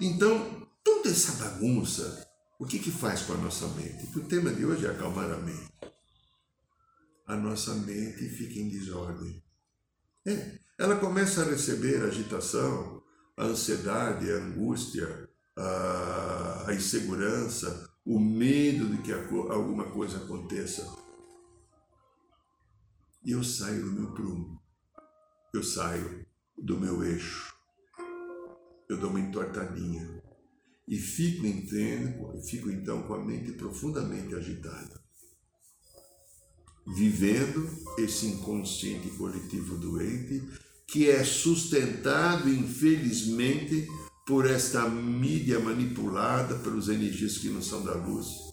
Então, 0.00 0.67
toda 0.98 1.10
essa 1.10 1.32
bagunça, 1.44 2.26
o 2.58 2.66
que, 2.66 2.78
que 2.78 2.90
faz 2.90 3.22
com 3.22 3.34
a 3.34 3.36
nossa 3.36 3.68
mente? 3.68 4.18
O 4.18 4.24
tema 4.24 4.50
de 4.50 4.64
hoje 4.64 4.84
é 4.84 4.90
acalmar 4.90 5.30
a 5.30 5.36
mente. 5.36 5.72
A 7.26 7.36
nossa 7.36 7.72
mente 7.74 8.28
fica 8.28 8.58
em 8.58 8.68
desordem. 8.68 9.42
É, 10.26 10.58
ela 10.76 10.96
começa 10.96 11.42
a 11.42 11.44
receber 11.44 12.02
agitação, 12.02 13.02
a 13.36 13.44
ansiedade, 13.44 14.30
a 14.30 14.36
angústia, 14.36 15.28
a 15.56 16.72
insegurança, 16.72 17.88
o 18.04 18.18
medo 18.18 18.88
de 18.88 19.02
que 19.02 19.12
alguma 19.12 19.84
coisa 19.90 20.18
aconteça. 20.18 20.84
E 23.24 23.32
eu 23.32 23.44
saio 23.44 23.84
do 23.84 23.92
meu 23.92 24.12
prumo, 24.12 24.60
eu 25.54 25.62
saio 25.62 26.26
do 26.56 26.78
meu 26.78 27.04
eixo, 27.04 27.54
eu 28.88 28.96
dou 28.96 29.10
uma 29.10 29.20
entortadinha 29.20 30.17
e 30.88 30.96
fico, 30.96 31.46
entendo, 31.46 32.40
fico 32.42 32.70
então 32.70 33.02
com 33.02 33.14
a 33.14 33.24
mente 33.24 33.52
profundamente 33.52 34.34
agitada, 34.34 34.98
vivendo 36.96 37.68
esse 37.98 38.26
inconsciente 38.26 39.10
coletivo 39.10 39.76
doente 39.76 40.42
que 40.86 41.10
é 41.10 41.22
sustentado, 41.22 42.48
infelizmente, 42.48 43.86
por 44.26 44.46
esta 44.46 44.88
mídia 44.88 45.60
manipulada 45.60 46.54
pelos 46.60 46.88
energias 46.88 47.36
que 47.36 47.50
não 47.50 47.60
são 47.60 47.84
da 47.84 47.92
luz, 47.94 48.50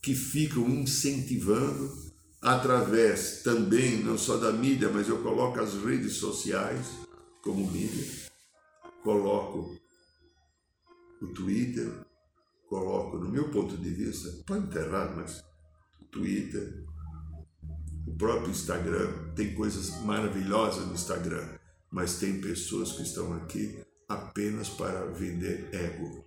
que 0.00 0.14
ficam 0.14 0.66
incentivando 0.70 1.94
através 2.40 3.42
também, 3.42 4.02
não 4.02 4.16
só 4.16 4.38
da 4.38 4.50
mídia, 4.50 4.88
mas 4.88 5.08
eu 5.08 5.22
coloco 5.22 5.60
as 5.60 5.74
redes 5.74 6.14
sociais 6.14 6.86
como 7.42 7.70
mídia, 7.70 8.06
coloco 9.02 9.76
o 11.20 11.28
Twitter, 11.28 12.04
coloco, 12.68 13.18
no 13.18 13.28
meu 13.28 13.50
ponto 13.50 13.76
de 13.76 13.90
vista, 13.90 14.30
pode 14.46 14.66
estar 14.66 14.80
errado, 14.80 15.16
mas 15.16 15.42
o 16.00 16.04
Twitter, 16.06 16.84
o 18.06 18.16
próprio 18.16 18.50
Instagram, 18.50 19.32
tem 19.34 19.54
coisas 19.54 20.02
maravilhosas 20.02 20.86
no 20.86 20.94
Instagram, 20.94 21.58
mas 21.90 22.18
tem 22.18 22.40
pessoas 22.40 22.92
que 22.92 23.02
estão 23.02 23.32
aqui 23.34 23.82
apenas 24.08 24.68
para 24.68 25.06
vender 25.06 25.68
ego, 25.72 26.24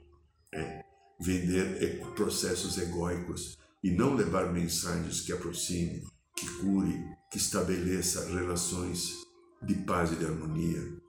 é, 0.54 0.84
vender 1.22 2.00
processos 2.16 2.78
egóicos 2.78 3.58
e 3.84 3.92
não 3.92 4.16
levar 4.16 4.52
mensagens 4.52 5.22
que 5.22 5.32
aproxime, 5.32 6.04
que 6.36 6.50
cure, 6.60 6.98
que 7.32 7.38
estabeleça 7.38 8.30
relações 8.30 9.14
de 9.62 9.76
paz 9.76 10.12
e 10.12 10.16
de 10.16 10.26
harmonia. 10.26 11.00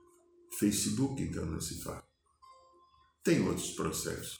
Facebook, 0.58 1.22
então, 1.22 1.46
não 1.46 1.60
se 1.60 1.82
fala 1.82 2.09
tem 3.22 3.46
outros 3.46 3.70
processos. 3.72 4.38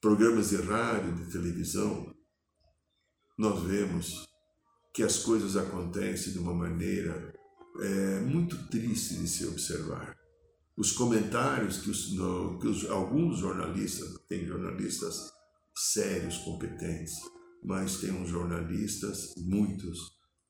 Programas 0.00 0.50
de 0.50 0.56
rádio, 0.56 1.14
de 1.14 1.32
televisão, 1.32 2.14
nós 3.38 3.62
vemos 3.62 4.26
que 4.92 5.02
as 5.02 5.18
coisas 5.18 5.56
acontecem 5.56 6.34
de 6.34 6.38
uma 6.38 6.54
maneira 6.54 7.34
é, 7.80 8.20
muito 8.20 8.68
triste 8.68 9.16
de 9.16 9.26
se 9.26 9.46
observar. 9.46 10.14
Os 10.76 10.92
comentários 10.92 11.78
que, 11.78 11.90
os, 11.90 12.12
no, 12.12 12.58
que 12.58 12.68
os, 12.68 12.84
alguns 12.90 13.38
jornalistas, 13.38 14.14
tem 14.28 14.44
jornalistas 14.44 15.32
sérios, 15.74 16.38
competentes, 16.38 17.14
mas 17.64 17.96
tem 17.98 18.12
uns 18.12 18.28
jornalistas, 18.28 19.34
muitos, 19.38 19.98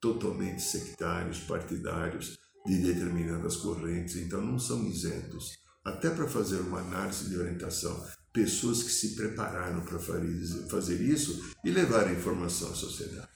totalmente 0.00 0.60
sectários, 0.60 1.38
partidários 1.40 2.36
de 2.66 2.78
determinadas 2.82 3.56
correntes, 3.56 4.16
então 4.16 4.40
não 4.40 4.58
são 4.58 4.84
isentos 4.86 5.63
até 5.84 6.08
para 6.10 6.26
fazer 6.26 6.60
uma 6.60 6.80
análise 6.80 7.28
de 7.28 7.36
orientação, 7.36 8.04
pessoas 8.32 8.82
que 8.82 8.90
se 8.90 9.14
prepararam 9.14 9.82
para 9.82 9.98
fazer 9.98 11.00
isso 11.00 11.52
e 11.62 11.70
levar 11.70 12.06
a 12.06 12.12
informação 12.12 12.70
à 12.70 12.74
sociedade. 12.74 13.28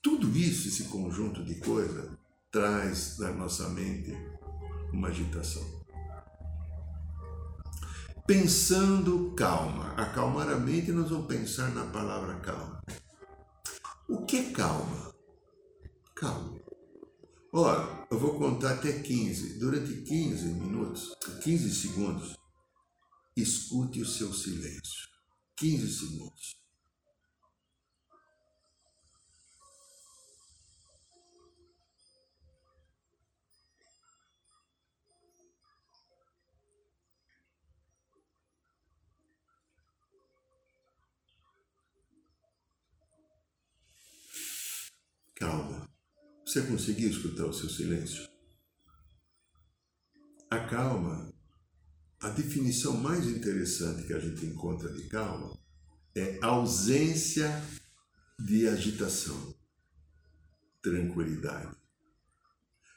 Tudo 0.00 0.36
isso, 0.36 0.68
esse 0.68 0.84
conjunto 0.84 1.44
de 1.44 1.56
coisas, 1.56 2.10
traz 2.50 3.18
na 3.18 3.32
nossa 3.32 3.68
mente 3.70 4.14
uma 4.92 5.08
agitação. 5.08 5.84
Pensando 8.26 9.34
calma, 9.34 9.92
acalmar 9.94 10.48
a 10.48 10.56
mente, 10.56 10.92
nós 10.92 11.10
vamos 11.10 11.26
pensar 11.26 11.74
na 11.74 11.84
palavra 11.86 12.36
calma. 12.36 12.80
O 14.08 14.24
que 14.24 14.36
é 14.36 14.50
calma? 14.52 15.12
Calma. 16.14 16.53
Ora, 17.56 18.08
eu 18.10 18.18
vou 18.18 18.36
contar 18.36 18.72
até 18.72 18.90
15. 19.00 19.60
Durante 19.60 20.02
15 20.02 20.44
minutos, 20.54 21.14
15 21.44 21.72
segundos, 21.72 22.36
escute 23.36 24.00
o 24.00 24.06
seu 24.06 24.34
silêncio. 24.34 25.08
15 25.56 25.92
segundos. 26.00 26.63
Você 46.54 46.62
conseguiu 46.68 47.10
escutar 47.10 47.46
o 47.46 47.52
seu 47.52 47.68
silêncio? 47.68 48.28
A 50.48 50.60
calma, 50.68 51.34
a 52.20 52.28
definição 52.28 52.96
mais 52.96 53.26
interessante 53.26 54.06
que 54.06 54.12
a 54.12 54.20
gente 54.20 54.46
encontra 54.46 54.88
de 54.92 55.08
calma 55.08 55.58
é 56.14 56.38
ausência 56.40 57.50
de 58.38 58.68
agitação, 58.68 59.52
tranquilidade. 60.80 61.74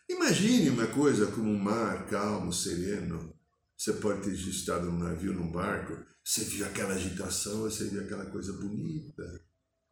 Imagine 0.07 0.69
uma 0.69 0.85
coisa 0.85 1.25
como 1.31 1.49
um 1.49 1.57
mar 1.57 2.05
calmo, 2.05 2.53
sereno. 2.53 3.35
Você 3.75 3.93
pode 3.93 4.21
ter 4.21 4.33
estado 4.33 4.85
num 4.85 4.99
navio, 4.99 5.33
num 5.33 5.51
barco, 5.51 5.97
você 6.23 6.43
viu 6.43 6.63
aquela 6.63 6.93
agitação, 6.93 7.61
você 7.61 7.85
viu 7.85 8.03
aquela 8.03 8.27
coisa 8.27 8.53
bonita, 8.53 9.43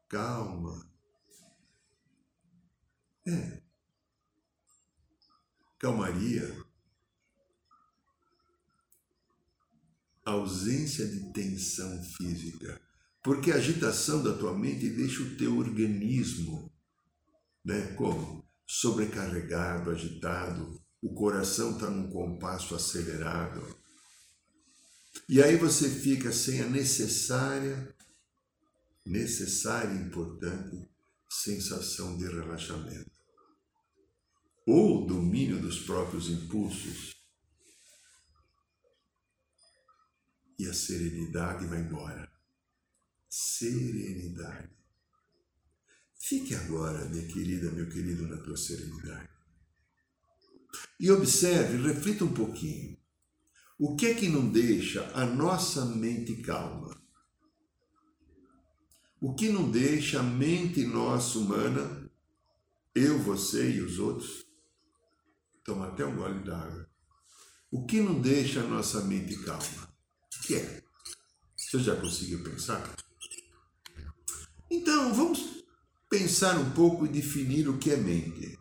calma, 0.08 0.88
é. 3.28 3.62
Calmaria. 5.80 6.64
Ausência 10.24 11.08
de 11.08 11.32
tensão 11.34 12.04
física. 12.04 12.82
Porque 13.24 13.52
a 13.52 13.56
agitação 13.56 14.24
da 14.24 14.38
tua 14.38 14.58
mente 14.58 14.90
deixa 14.90 15.22
o 15.22 15.36
teu 15.36 15.58
organismo, 15.58 16.72
né? 17.64 17.94
Como? 17.94 18.46
Sobrecarregado, 18.68 19.92
agitado, 19.92 20.82
o 21.02 21.14
coração 21.14 21.74
está 21.74 21.90
num 21.90 22.10
compasso 22.10 22.76
acelerado. 22.76 23.76
E 25.30 25.42
aí 25.42 25.56
você 25.56 25.90
fica 25.90 26.32
sem 26.32 26.62
a 26.62 26.68
necessária, 26.68 27.96
necessária 29.06 29.94
e 29.94 30.04
importante 30.04 30.88
sensação 31.30 32.18
de 32.18 32.26
relaxamento 32.26 33.14
ou 34.65 35.06
domínio 35.06 35.62
dos 35.62 35.80
próprios 35.80 36.30
impulsos. 36.30 37.13
E 40.58 40.65
a 40.67 40.73
serenidade 40.73 41.67
vai 41.67 41.82
embora. 41.82 42.32
Serenidade. 43.30 44.73
Fique 46.17 46.56
agora, 46.56 47.06
minha 47.06 47.28
querida, 47.28 47.71
meu 47.71 47.88
querido, 47.88 48.28
na 48.28 48.38
tua 48.38 48.58
serenidade. 48.58 49.30
E 50.99 51.12
observe, 51.12 51.78
reflita 51.88 52.23
um 52.23 52.34
pouquinho. 52.34 52.97
O 53.78 53.95
que 53.95 54.08
é 54.08 54.13
que 54.13 54.30
não 54.30 54.49
deixa 54.49 55.06
a 55.13 55.25
nossa 55.25 55.86
mente 55.86 56.38
calma? 56.38 56.95
O 59.19 59.36
que 59.36 59.49
não 59.49 59.69
deixa 59.69 60.19
a 60.19 60.23
mente 60.23 60.86
nossa 60.86 61.38
humana, 61.38 62.10
eu, 62.93 63.19
você 63.19 63.71
e 63.71 63.82
os 63.82 63.99
outros, 63.99 64.44
toma 65.65 65.88
até 65.88 66.06
um 66.06 66.15
gole 66.15 66.43
d'água. 66.43 66.88
O 67.71 67.86
que 67.86 67.99
não 67.99 68.21
deixa 68.21 68.62
a 68.62 68.67
nossa 68.67 69.01
mente 69.01 69.36
calma? 69.43 69.93
O 70.38 70.41
que 70.43 70.56
é? 70.56 70.84
Você 71.58 71.80
já 71.80 71.95
conseguiu 71.95 72.43
pensar? 72.43 72.95
Então, 74.69 75.13
vamos 75.13 75.65
pensar 76.10 76.58
um 76.58 76.71
pouco 76.71 77.06
e 77.06 77.10
definir 77.10 77.67
o 77.67 77.80
que 77.80 77.91
é 77.91 77.97
mente. 77.97 78.58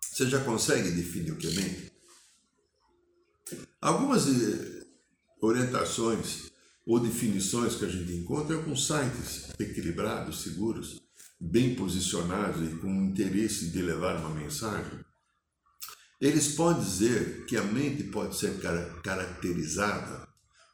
Você 0.00 0.28
já 0.28 0.44
consegue 0.44 0.90
definir 0.90 1.32
o 1.32 1.36
que 1.36 1.46
é 1.46 1.50
mente? 1.50 1.92
Algumas 3.80 4.26
eh, 4.26 4.86
orientações 5.40 6.53
ou 6.86 7.00
definições 7.00 7.76
que 7.76 7.84
a 7.84 7.88
gente 7.88 8.12
encontra 8.12 8.58
com 8.58 8.76
sites 8.76 9.48
equilibrados, 9.58 10.42
seguros, 10.42 11.00
bem 11.40 11.74
posicionados 11.74 12.62
e 12.70 12.76
com 12.76 12.88
interesse 13.04 13.70
de 13.70 13.82
levar 13.82 14.16
uma 14.16 14.30
mensagem. 14.30 15.04
Eles 16.20 16.54
podem 16.54 16.82
dizer 16.82 17.44
que 17.46 17.56
a 17.56 17.62
mente 17.62 18.04
pode 18.04 18.36
ser 18.36 18.60
caracterizada 19.02 20.28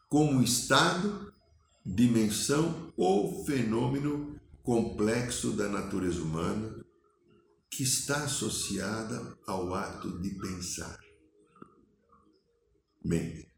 como 0.08 0.42
estado, 0.42 1.32
dimensão 1.84 2.92
ou 2.96 3.44
fenômeno 3.44 4.38
complexo 4.62 5.52
da 5.52 5.68
natureza 5.68 6.20
humana 6.20 6.84
que 7.70 7.82
está 7.82 8.24
associada 8.24 9.38
ao 9.46 9.74
ato 9.74 10.20
de 10.20 10.30
pensar. 10.30 10.98
Mente. 13.02 13.49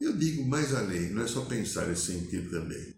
Eu 0.00 0.16
digo 0.16 0.44
mais 0.46 0.74
além, 0.74 1.10
não 1.10 1.22
é 1.22 1.26
só 1.26 1.44
pensar 1.46 1.90
e 1.90 1.96
sentir 1.96 2.50
também. 2.50 2.94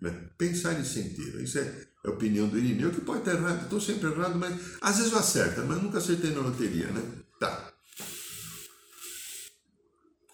Né? 0.00 0.28
Pensar 0.38 0.78
e 0.80 0.84
sentir. 0.84 1.34
Isso 1.42 1.58
é 1.58 1.86
a 2.04 2.10
opinião 2.10 2.48
do 2.48 2.58
Irineu, 2.58 2.92
que 2.92 3.00
pode 3.00 3.20
estar 3.20 3.34
errado, 3.34 3.64
estou 3.64 3.80
sempre 3.80 4.10
errado, 4.10 4.38
mas 4.38 4.54
às 4.80 4.96
vezes 4.96 5.12
eu 5.12 5.18
acerto, 5.18 5.66
mas 5.66 5.82
nunca 5.82 5.98
acertei 5.98 6.30
na 6.30 6.40
loteria, 6.40 6.86
né? 6.88 7.02
Tá. 7.40 7.72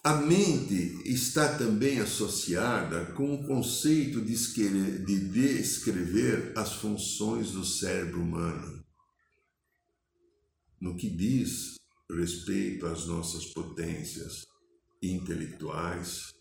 A 0.05 0.17
mente 0.17 1.01
está 1.05 1.57
também 1.57 2.01
associada 2.01 3.07
com 3.13 3.35
o 3.35 3.47
conceito 3.47 4.21
de 4.21 5.29
descrever 5.31 6.53
as 6.57 6.73
funções 6.75 7.53
do 7.53 7.65
cérebro 7.65 8.21
humano 8.21 8.83
no 10.81 10.97
que 10.97 11.09
diz 11.09 11.77
respeito 12.11 12.85
às 12.87 13.07
nossas 13.07 13.47
potências 13.47 14.45
intelectuais, 15.03 16.33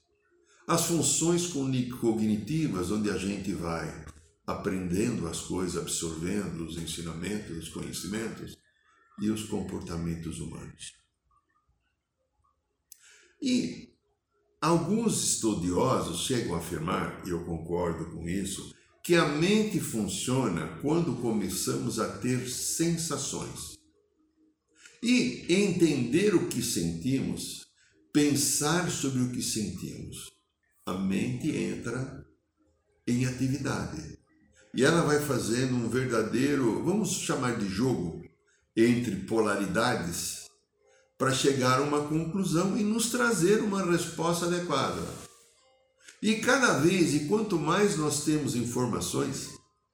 as 0.67 0.86
funções 0.86 1.47
cognitivas, 1.47 2.91
onde 2.91 3.10
a 3.10 3.17
gente 3.17 3.52
vai 3.54 4.06
aprendendo 4.45 5.28
as 5.28 5.41
coisas, 5.41 5.82
absorvendo 5.82 6.65
os 6.65 6.78
ensinamentos, 6.78 7.58
os 7.58 7.69
conhecimentos 7.69 8.58
e 9.19 9.30
os 9.30 9.43
comportamentos 9.43 10.39
humanos. 10.39 10.93
E 13.41 13.89
alguns 14.62 15.24
estudiosos 15.24 16.21
chegam 16.21 16.56
a 16.56 16.60
afirmar, 16.60 17.24
e 17.26 17.32
eu 17.32 17.43
concordo 17.45 18.12
com 18.12 18.28
isso, 18.28 18.74
que 19.04 19.15
a 19.15 19.28
mente 19.28 19.80
funciona 19.80 20.80
quando 20.82 21.19
começamos 21.21 22.00
a 22.00 22.17
ter 22.19 22.47
sensações. 22.47 23.76
E 25.02 25.52
entender 25.52 26.36
o 26.36 26.47
que 26.47 26.62
sentimos, 26.62 27.65
pensar 28.13 28.89
sobre 28.89 29.21
o 29.21 29.32
que 29.32 29.41
sentimos, 29.41 30.32
a 30.86 30.93
mente 30.93 31.56
entra 31.56 32.26
em 33.08 33.26
atividade. 33.26 34.19
E 34.74 34.84
ela 34.84 35.02
vai 35.02 35.19
fazendo 35.19 35.76
um 35.76 35.89
verdadeiro, 35.89 36.84
vamos 36.84 37.12
chamar 37.12 37.58
de 37.58 37.67
jogo, 37.67 38.21
entre 38.76 39.15
polaridades, 39.17 40.50
para 41.17 41.34
chegar 41.34 41.80
a 41.80 41.84
uma 41.84 42.08
conclusão 42.08 42.78
e 42.78 42.84
nos 42.84 43.12
trazer 43.12 43.62
uma 43.62 43.86
resposta 43.86 44.45
adequada. 44.45 45.02
E 46.21 46.36
cada 46.36 46.80
vez, 46.80 47.13
e 47.13 47.28
quanto 47.28 47.58
mais 47.58 47.97
nós 47.97 48.24
temos 48.24 48.56
informações, 48.56 49.50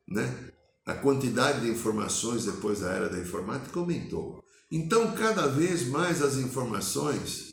né? 0.08 0.52
A 0.86 0.94
quantidade 0.94 1.62
de 1.62 1.70
informações 1.70 2.46
depois 2.46 2.80
da 2.80 2.92
era 2.92 3.10
da 3.10 3.20
informática 3.20 3.80
aumentou. 3.80 4.42
Então, 4.72 5.14
cada 5.14 5.48
vez 5.48 5.88
mais 5.88 6.22
as 6.22 6.38
informações 6.38 7.47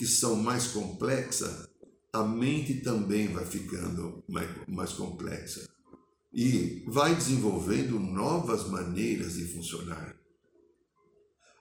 que 0.00 0.06
são 0.06 0.34
mais 0.34 0.68
complexas, 0.68 1.68
a 2.10 2.22
mente 2.22 2.80
também 2.80 3.28
vai 3.28 3.44
ficando 3.44 4.24
mais, 4.26 4.48
mais 4.66 4.92
complexa 4.94 5.68
e 6.32 6.82
vai 6.88 7.14
desenvolvendo 7.14 8.00
novas 8.00 8.66
maneiras 8.66 9.34
de 9.34 9.44
funcionar. 9.52 10.16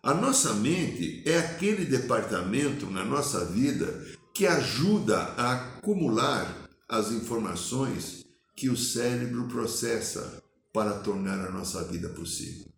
A 0.02 0.14
nossa 0.14 0.54
mente 0.54 1.22
é 1.28 1.38
aquele 1.38 1.84
departamento 1.84 2.86
na 2.86 3.04
nossa 3.04 3.44
vida 3.44 4.08
que 4.34 4.48
ajuda 4.48 5.18
a 5.18 5.56
acumular 5.56 6.70
as 6.88 7.12
informações 7.12 8.26
que 8.56 8.70
o 8.70 8.78
cérebro 8.78 9.50
processa 9.50 10.42
para 10.74 11.00
tornar 11.00 11.46
a 11.46 11.52
nossa 11.52 11.84
vida 11.84 12.08
possível. 12.08 12.72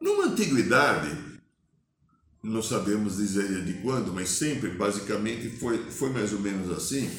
Numa 0.00 0.24
antiguidade, 0.24 1.33
não 2.44 2.62
sabemos 2.62 3.16
dizer 3.16 3.64
de 3.64 3.74
quando, 3.82 4.12
mas 4.12 4.28
sempre, 4.28 4.70
basicamente, 4.70 5.50
foi, 5.58 5.78
foi 5.90 6.10
mais 6.10 6.32
ou 6.32 6.40
menos 6.40 6.70
assim 6.70 7.10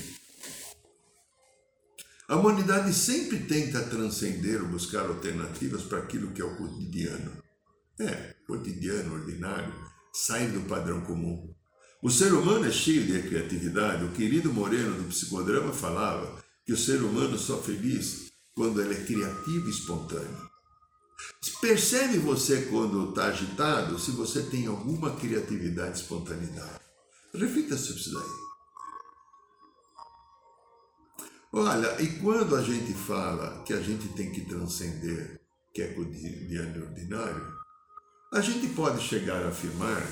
a 2.28 2.36
humanidade 2.36 2.92
sempre 2.92 3.38
tenta 3.42 3.84
transcender 3.84 4.60
ou 4.60 4.68
buscar 4.68 5.06
alternativas 5.06 5.84
para 5.84 6.00
aquilo 6.00 6.32
que 6.32 6.42
é 6.42 6.46
o 6.46 6.56
cotidiano. 6.56 7.32
É, 8.00 8.34
cotidiano, 8.48 9.14
ordinário, 9.14 9.72
sair 10.12 10.52
do 10.52 10.62
padrão 10.62 11.02
comum. 11.02 11.54
O 12.02 12.10
ser 12.10 12.34
humano 12.34 12.66
é 12.66 12.72
cheio 12.72 13.06
de 13.06 13.28
criatividade. 13.28 14.06
O 14.06 14.12
querido 14.12 14.52
Moreno 14.52 14.98
do 14.98 15.08
psicodrama 15.08 15.72
falava 15.72 16.44
que 16.66 16.74
o 16.74 16.78
ser 16.78 17.04
humano 17.04 17.38
só 17.38 17.62
feliz 17.62 18.32
quando 18.56 18.82
ele 18.82 18.96
é 18.96 19.06
criativo 19.06 19.68
e 19.68 19.72
espontâneo. 19.72 20.50
Percebe 21.62 22.20
você 22.20 22.64
quando 22.64 23.10
está 23.10 23.26
agitado 23.26 23.98
se 24.00 24.12
você 24.12 24.44
tem 24.44 24.68
alguma 24.68 25.16
criatividade 25.16 26.00
espontaneidade? 26.00 26.80
Reflita 27.34 27.78
sobre 27.78 28.02
isso 28.02 28.14
daí. 28.14 28.46
Olha, 31.54 32.02
e 32.02 32.20
quando 32.20 32.56
a 32.56 32.62
gente 32.62 32.94
fala 32.94 33.64
que 33.64 33.74
a 33.74 33.82
gente 33.82 34.10
tem 34.10 34.32
que 34.32 34.42
transcender, 34.42 35.40
que 35.74 35.82
é 35.82 35.94
cotidiano 35.94 36.86
ordinário, 36.86 37.54
a 38.34 38.42
gente 38.42 38.68
pode 38.74 39.02
chegar 39.02 39.44
a 39.44 39.50
afirmar 39.50 40.06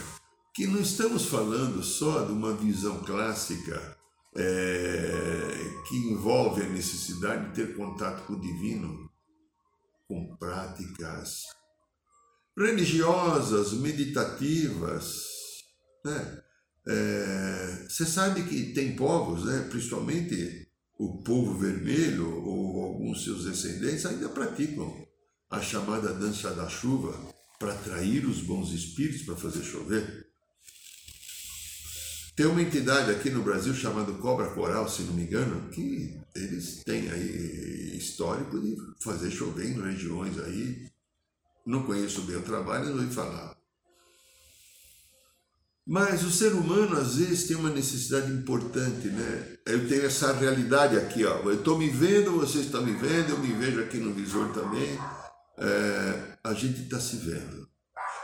que 0.53 0.67
não 0.67 0.79
estamos 0.79 1.25
falando 1.25 1.83
só 1.83 2.23
de 2.23 2.31
uma 2.31 2.53
visão 2.53 2.99
clássica 3.03 3.97
é, 4.35 5.81
que 5.87 5.97
envolve 5.97 6.61
a 6.61 6.69
necessidade 6.69 7.49
de 7.49 7.55
ter 7.55 7.75
contato 7.75 8.25
com 8.25 8.33
o 8.33 8.39
divino, 8.39 9.02
com 10.07 10.35
práticas 10.37 11.43
religiosas, 12.57 13.73
meditativas. 13.73 15.23
Né? 16.05 16.43
É, 16.87 17.85
você 17.87 18.05
sabe 18.05 18.43
que 18.43 18.73
tem 18.73 18.95
povos, 18.95 19.45
né, 19.45 19.67
principalmente 19.69 20.67
o 20.99 21.23
povo 21.23 21.57
vermelho 21.57 22.43
ou 22.45 22.83
alguns 22.83 23.23
seus 23.23 23.45
descendentes 23.45 24.05
ainda 24.05 24.29
praticam 24.29 25.05
a 25.49 25.61
chamada 25.61 26.13
dança 26.13 26.53
da 26.53 26.67
chuva 26.67 27.13
para 27.59 27.73
atrair 27.73 28.25
os 28.25 28.41
bons 28.41 28.71
espíritos 28.71 29.23
para 29.23 29.35
fazer 29.35 29.63
chover. 29.63 30.22
Tem 32.35 32.47
uma 32.47 32.61
entidade 32.61 33.11
aqui 33.11 33.29
no 33.29 33.43
Brasil 33.43 33.75
chamada 33.75 34.11
Cobra 34.13 34.49
Coral, 34.49 34.89
se 34.89 35.03
não 35.03 35.13
me 35.13 35.23
engano, 35.23 35.69
que 35.69 36.19
eles 36.35 36.81
têm 36.83 37.11
aí 37.11 37.95
histórico 37.95 38.59
de 38.59 38.75
fazer 38.99 39.29
chover 39.29 39.67
em 39.67 39.79
regiões 39.79 40.39
aí. 40.39 40.87
Não 41.63 41.83
conheço 41.83 42.21
bem 42.23 42.37
o 42.37 42.41
trabalho, 42.41 42.89
não 42.89 43.03
ouvi 43.03 43.13
falar. 43.13 43.55
Mas 45.85 46.23
o 46.23 46.31
ser 46.31 46.53
humano, 46.53 46.97
às 46.97 47.17
vezes, 47.17 47.47
tem 47.47 47.55
uma 47.55 47.69
necessidade 47.69 48.31
importante, 48.31 49.09
né? 49.09 49.57
Eu 49.65 49.87
tenho 49.87 50.05
essa 50.05 50.33
realidade 50.33 50.97
aqui, 50.97 51.25
ó. 51.25 51.39
Eu 51.43 51.55
estou 51.55 51.77
me 51.77 51.89
vendo, 51.89 52.39
você 52.39 52.59
está 52.59 52.81
me 52.81 52.93
vendo, 52.93 53.31
eu 53.31 53.39
me 53.39 53.53
vejo 53.53 53.81
aqui 53.81 53.97
no 53.97 54.13
visor 54.13 54.51
também. 54.53 54.97
É, 55.57 56.37
a 56.43 56.53
gente 56.53 56.81
está 56.81 56.99
se 56.99 57.17
vendo. 57.17 57.67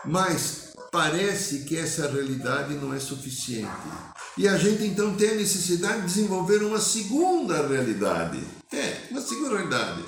Mas 0.06 0.69
parece 0.92 1.66
que 1.66 1.78
essa 1.78 2.08
realidade 2.10 2.74
não 2.76 2.94
é 2.94 3.00
suficiente. 3.00 3.70
E 4.38 4.48
a 4.48 4.58
gente 4.58 4.84
então 4.84 5.16
tem 5.16 5.32
a 5.32 5.36
necessidade 5.36 6.02
de 6.02 6.08
desenvolver 6.08 6.64
uma 6.64 6.80
segunda 6.80 7.68
realidade. 7.68 8.42
É, 8.72 9.08
uma 9.12 9.22
segunda 9.22 9.58
realidade. 9.58 10.04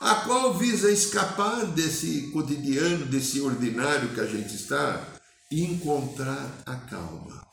A 0.00 0.16
qual 0.16 0.54
visa 0.54 0.90
escapar 0.90 1.66
desse 1.66 2.30
cotidiano, 2.32 3.06
desse 3.06 3.40
ordinário 3.40 4.10
que 4.10 4.20
a 4.20 4.26
gente 4.26 4.54
está 4.54 5.04
e 5.50 5.64
encontrar 5.64 6.62
a 6.66 6.74
calma. 6.76 7.46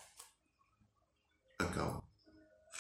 A 1.59 1.65
calma. 1.65 2.03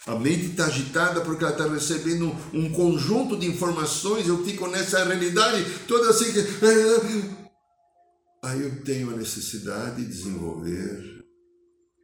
A 0.07 0.15
mente 0.15 0.47
está 0.47 0.65
agitada 0.65 1.21
porque 1.21 1.43
ela 1.43 1.53
está 1.53 1.67
recebendo 1.67 2.35
um 2.53 2.71
conjunto 2.71 3.37
de 3.37 3.45
informações, 3.45 4.27
eu 4.27 4.43
fico 4.43 4.67
nessa 4.67 5.03
realidade 5.03 5.63
toda 5.87 6.09
assim. 6.09 6.31
Aí 8.43 8.61
eu 8.61 8.83
tenho 8.83 9.11
a 9.11 9.15
necessidade 9.15 9.97
de 9.97 10.07
desenvolver 10.07 11.23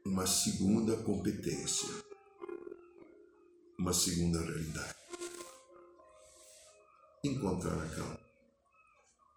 uma 0.05 0.27
segunda 0.27 0.95
competência, 0.97 1.89
uma 3.79 3.91
segunda 3.91 4.39
realidade. 4.39 4.95
Encontrar 7.23 7.73
a 7.73 7.89
calma. 7.89 8.19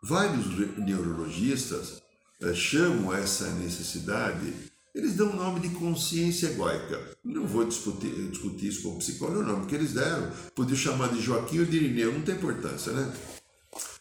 Vários 0.02 0.46
neurologistas 0.78 2.02
eh, 2.40 2.54
chamam 2.54 3.14
essa 3.14 3.50
necessidade 3.54 4.70
eles 4.94 5.14
dão 5.14 5.30
o 5.30 5.36
nome 5.36 5.60
de 5.60 5.68
consciência 5.76 6.48
egóica. 6.48 7.16
Não 7.24 7.46
vou 7.46 7.64
discutir, 7.64 8.10
discutir 8.28 8.68
isso 8.68 8.82
com 8.82 8.90
o 8.90 8.98
psicólogo, 8.98 9.42
não, 9.42 9.60
porque 9.60 9.76
eles 9.76 9.92
deram. 9.92 10.30
Podia 10.54 10.76
chamar 10.76 11.12
de 11.12 11.20
Joaquim 11.20 11.60
ou 11.60 11.64
de 11.64 11.76
Irineu, 11.76 12.12
não 12.12 12.22
tem 12.22 12.34
importância, 12.34 12.92
né? 12.92 13.12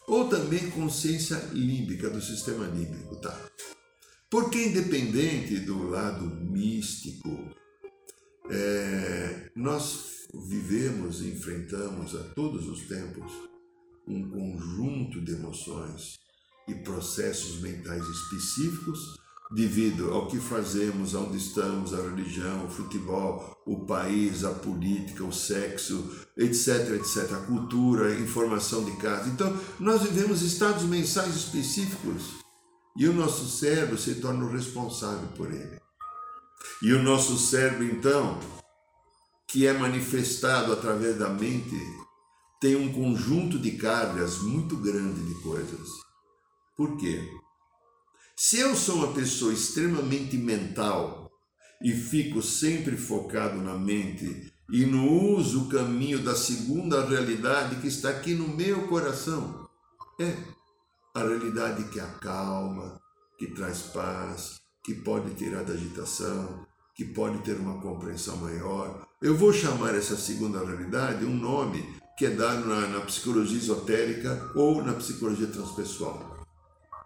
Ou 0.06 0.28
também 0.28 0.70
consciência 0.70 1.36
límbica, 1.52 2.10
do 2.10 2.20
sistema 2.20 2.66
límbico, 2.66 3.16
tá? 3.16 3.38
Porque 4.28 4.66
independente 4.66 5.60
do 5.60 5.88
lado 5.88 6.24
místico, 6.26 7.50
é, 8.50 9.50
nós 9.54 10.28
vivemos 10.32 11.20
e 11.20 11.30
enfrentamos 11.30 12.14
a 12.14 12.22
todos 12.34 12.68
os 12.68 12.86
tempos 12.86 13.32
um 14.06 14.28
conjunto 14.28 15.20
de 15.20 15.32
emoções 15.32 16.18
e 16.68 16.74
processos 16.74 17.60
mentais 17.60 18.04
específicos 18.04 19.19
devido 19.50 20.12
ao 20.12 20.28
que 20.28 20.38
fazemos, 20.38 21.14
aonde 21.14 21.36
estamos, 21.36 21.92
a 21.92 22.02
religião, 22.02 22.66
o 22.66 22.70
futebol, 22.70 23.60
o 23.66 23.84
país, 23.84 24.44
a 24.44 24.50
política, 24.50 25.24
o 25.24 25.32
sexo, 25.32 26.08
etc, 26.36 26.90
etc, 26.94 27.32
a 27.32 27.46
cultura, 27.46 28.06
a 28.06 28.20
informação 28.20 28.84
de 28.84 28.92
casa. 28.96 29.28
Então, 29.28 29.56
nós 29.80 30.02
vivemos 30.02 30.42
estados 30.42 30.84
mensais 30.84 31.34
específicos 31.34 32.40
e 32.96 33.08
o 33.08 33.12
nosso 33.12 33.48
cérebro 33.48 33.98
se 33.98 34.16
torna 34.16 34.44
o 34.44 34.52
responsável 34.52 35.28
por 35.36 35.50
ele. 35.50 35.80
E 36.82 36.92
o 36.92 37.02
nosso 37.02 37.36
cérebro, 37.36 37.84
então, 37.84 38.38
que 39.48 39.66
é 39.66 39.72
manifestado 39.72 40.72
através 40.72 41.18
da 41.18 41.28
mente, 41.28 41.76
tem 42.60 42.76
um 42.76 42.92
conjunto 42.92 43.58
de 43.58 43.72
cargas 43.72 44.38
muito 44.38 44.76
grande 44.76 45.20
de 45.22 45.34
coisas. 45.42 45.88
Por 46.76 46.96
quê? 46.98 47.39
Se 48.42 48.58
eu 48.58 48.74
sou 48.74 48.94
uma 48.94 49.12
pessoa 49.12 49.52
extremamente 49.52 50.38
mental 50.38 51.30
e 51.82 51.92
fico 51.92 52.40
sempre 52.40 52.96
focado 52.96 53.60
na 53.60 53.74
mente 53.74 54.50
e 54.72 54.86
não 54.86 55.06
uso 55.36 55.64
o 55.64 55.68
caminho 55.68 56.20
da 56.20 56.34
segunda 56.34 57.04
realidade 57.04 57.76
que 57.82 57.88
está 57.88 58.08
aqui 58.08 58.32
no 58.32 58.48
meu 58.48 58.88
coração, 58.88 59.68
é 60.18 60.34
a 61.14 61.20
realidade 61.22 61.84
que 61.90 62.00
acalma, 62.00 62.98
que 63.38 63.48
traz 63.48 63.82
paz, 63.82 64.58
que 64.82 64.94
pode 64.94 65.34
tirar 65.34 65.62
da 65.62 65.74
agitação, 65.74 66.66
que 66.94 67.04
pode 67.04 67.42
ter 67.42 67.58
uma 67.58 67.78
compreensão 67.82 68.38
maior. 68.38 69.06
Eu 69.20 69.36
vou 69.36 69.52
chamar 69.52 69.94
essa 69.94 70.16
segunda 70.16 70.64
realidade 70.64 71.26
um 71.26 71.36
nome 71.36 71.94
que 72.16 72.24
é 72.24 72.30
dado 72.30 72.66
na, 72.66 72.88
na 72.88 73.00
psicologia 73.02 73.58
esotérica 73.58 74.50
ou 74.54 74.82
na 74.82 74.94
psicologia 74.94 75.48
transpessoal. 75.48 76.42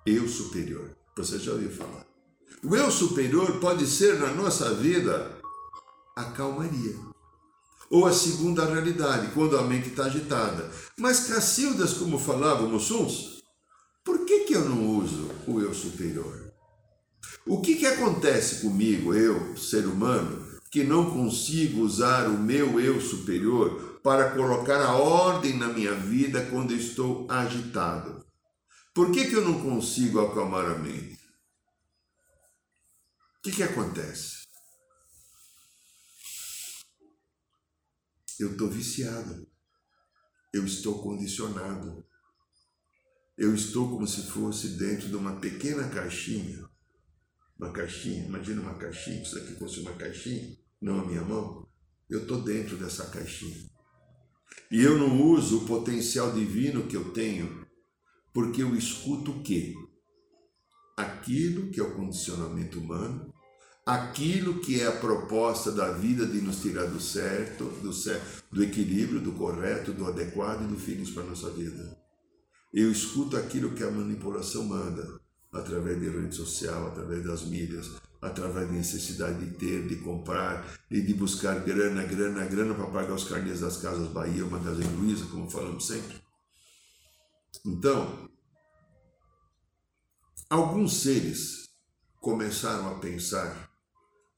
Eu 0.07 0.29
superior. 0.29 0.95
Você 1.17 1.39
já 1.39 1.53
ouviu 1.53 1.71
falar. 1.71 2.05
O 2.63 2.75
eu 2.75 2.91
superior 2.91 3.61
pode 3.61 3.87
ser 3.87 4.19
na 4.19 4.33
nossa 4.33 4.75
vida 4.75 5.39
a 6.17 6.25
calmaria. 6.25 6.97
Ou 7.91 8.07
a 8.07 8.13
segunda 8.13 8.65
realidade, 8.65 9.33
quando 9.33 9.57
a 9.57 9.63
mente 9.63 9.91
está 9.91 10.07
agitada. 10.07 10.71
Mas 10.99 11.29
Cacildas, 11.29 11.93
como 11.93 12.19
falávamos 12.19 12.91
uns, 12.91 13.43
por 14.05 14.25
que, 14.25 14.41
que 14.41 14.55
eu 14.55 14.69
não 14.69 14.99
uso 14.99 15.31
o 15.47 15.61
eu 15.61 15.73
superior? 15.73 16.53
O 17.47 17.61
que, 17.61 17.77
que 17.77 17.87
acontece 17.87 18.63
comigo, 18.63 19.15
eu, 19.15 19.57
ser 19.57 19.87
humano, 19.87 20.45
que 20.71 20.83
não 20.83 21.11
consigo 21.11 21.83
usar 21.83 22.27
o 22.27 22.39
meu 22.39 22.81
eu 22.81 23.01
superior 23.01 24.01
para 24.03 24.31
colocar 24.31 24.81
a 24.81 24.97
ordem 24.97 25.57
na 25.57 25.69
minha 25.69 25.95
vida 25.95 26.47
quando 26.51 26.73
estou 26.73 27.27
agitado? 27.29 28.24
Por 28.95 29.11
que, 29.11 29.27
que 29.29 29.35
eu 29.35 29.45
não 29.45 29.61
consigo 29.61 30.21
acalmar 30.21 30.67
a 30.67 30.79
mente? 30.79 31.19
O 33.39 33.43
que, 33.43 33.51
que 33.51 33.63
acontece? 33.65 34.45
Eu 38.39 38.53
estou 38.53 38.71
viciado. 38.71 39.49
Eu 40.53 40.65
estou 40.65 41.03
condicionado. 41.03 42.07
Eu 43.37 43.53
estou 43.53 43.91
como 43.91 44.07
se 44.07 44.29
fosse 44.29 44.79
dentro 44.79 45.09
de 45.09 45.17
uma 45.17 45.41
pequena 45.41 45.89
caixinha. 45.89 46.65
Uma 47.59 47.73
caixinha, 47.73 48.25
imagina 48.27 48.61
uma 48.61 48.79
caixinha, 48.79 49.23
isso 49.23 49.37
aqui 49.39 49.57
fosse 49.57 49.81
uma 49.81 49.95
caixinha, 49.95 50.57
não 50.81 51.01
a 51.01 51.05
minha 51.05 51.23
mão. 51.23 51.69
Eu 52.09 52.23
estou 52.23 52.43
dentro 52.43 52.77
dessa 52.77 53.11
caixinha. 53.11 53.69
E 54.71 54.81
eu 54.81 54.97
não 54.97 55.21
uso 55.21 55.65
o 55.65 55.67
potencial 55.67 56.33
divino 56.33 56.87
que 56.87 56.97
eu 56.97 57.13
tenho 57.13 57.64
porque 58.35 58.65
eu 58.65 58.75
escuto 58.75 59.31
o 59.31 59.43
quê? 59.43 59.75
Aquilo 60.97 61.71
que 61.71 61.79
é 61.79 61.83
o 61.85 61.95
condicionamento 61.95 62.81
humano, 62.81 63.33
aquilo 63.87 64.61
que 64.61 64.81
é 64.81 64.87
a 64.89 64.93
proposta 64.93 65.71
da 65.71 65.93
vida 65.93 66.27
de 66.27 66.41
nos 66.41 66.61
tirar 66.61 66.87
do 66.87 67.01
certo, 67.01 67.65
do, 67.81 67.93
certo, 67.93 68.43
do 68.51 68.63
equilíbrio, 68.63 69.21
do 69.21 69.33
correto, 69.33 69.93
do 69.93 70.07
adequado 70.07 70.65
e 70.65 70.67
do 70.67 70.77
feliz 70.77 71.11
para 71.11 71.23
a 71.23 71.27
nossa 71.27 71.51
vida. 71.51 71.97
Eu 72.73 72.91
escuto 72.91 73.37
aquilo 73.37 73.71
que 73.71 73.85
a 73.85 73.91
manipulação 73.91 74.65
manda, 74.65 75.21
através 75.53 76.01
de 76.01 76.09
rede 76.09 76.35
social, 76.35 76.89
através 76.89 77.23
das 77.25 77.45
mídias, 77.45 77.89
através 78.21 78.67
da 78.67 78.73
necessidade 78.73 79.39
de 79.45 79.57
ter, 79.57 79.87
de 79.87 79.97
comprar 79.97 80.77
e 80.91 81.01
de 81.01 81.15
buscar 81.15 81.61
grana, 81.61 82.03
grana, 82.03 82.45
grana 82.47 82.75
para 82.75 82.87
pagar 82.87 83.15
os 83.15 83.25
carnês 83.25 83.61
das 83.61 83.77
casas 83.77 84.09
Bahia, 84.09 84.45
das 84.45 84.79
Luiza, 84.97 85.27
como 85.27 85.49
falamos 85.49 85.87
sempre. 85.87 86.24
Então, 87.67 88.29
alguns 90.51 91.01
seres 91.01 91.71
começaram 92.21 92.95
a 92.95 92.99
pensar, 92.99 93.71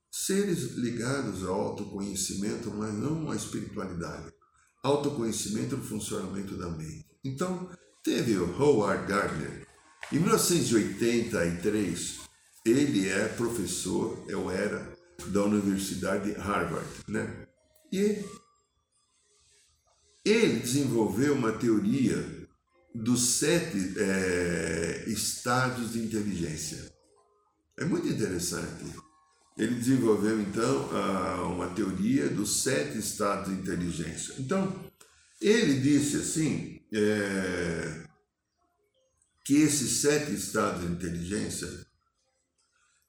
seres 0.08 0.76
ligados 0.76 1.44
ao 1.44 1.60
autoconhecimento, 1.60 2.70
mas 2.70 2.94
não 2.94 3.32
à 3.32 3.36
espiritualidade, 3.36 4.32
autoconhecimento 4.80 5.76
no 5.76 5.82
funcionamento 5.82 6.56
da 6.56 6.68
mente. 6.68 7.18
Então, 7.24 7.68
teve 8.04 8.38
o 8.38 8.62
Howard 8.62 9.08
Gardner. 9.08 9.66
Em 10.12 10.20
1983, 10.20 12.20
ele 12.64 13.08
é 13.08 13.26
professor, 13.26 14.24
eu 14.28 14.48
era, 14.48 14.94
da 15.26 15.42
Universidade 15.42 16.32
de 16.32 16.38
Harvard, 16.38 16.86
né? 17.08 17.48
E 17.92 18.24
ele 20.24 20.60
desenvolveu 20.60 21.34
uma 21.34 21.50
teoria 21.52 22.35
dos 23.02 23.36
sete 23.38 23.94
é, 23.98 25.04
estados 25.06 25.92
de 25.92 25.98
inteligência. 25.98 26.90
É 27.78 27.84
muito 27.84 28.08
interessante. 28.08 28.84
Ele 29.56 29.74
desenvolveu 29.74 30.40
então 30.40 30.90
uma 31.50 31.68
teoria 31.68 32.28
dos 32.28 32.62
sete 32.62 32.98
estados 32.98 33.48
de 33.48 33.60
inteligência. 33.60 34.34
Então, 34.38 34.84
ele 35.40 35.80
disse 35.80 36.16
assim 36.16 36.80
é, 36.92 38.06
que 39.44 39.56
esses 39.56 40.00
sete 40.00 40.34
estados 40.34 40.82
de 40.82 40.92
inteligência, 40.92 41.68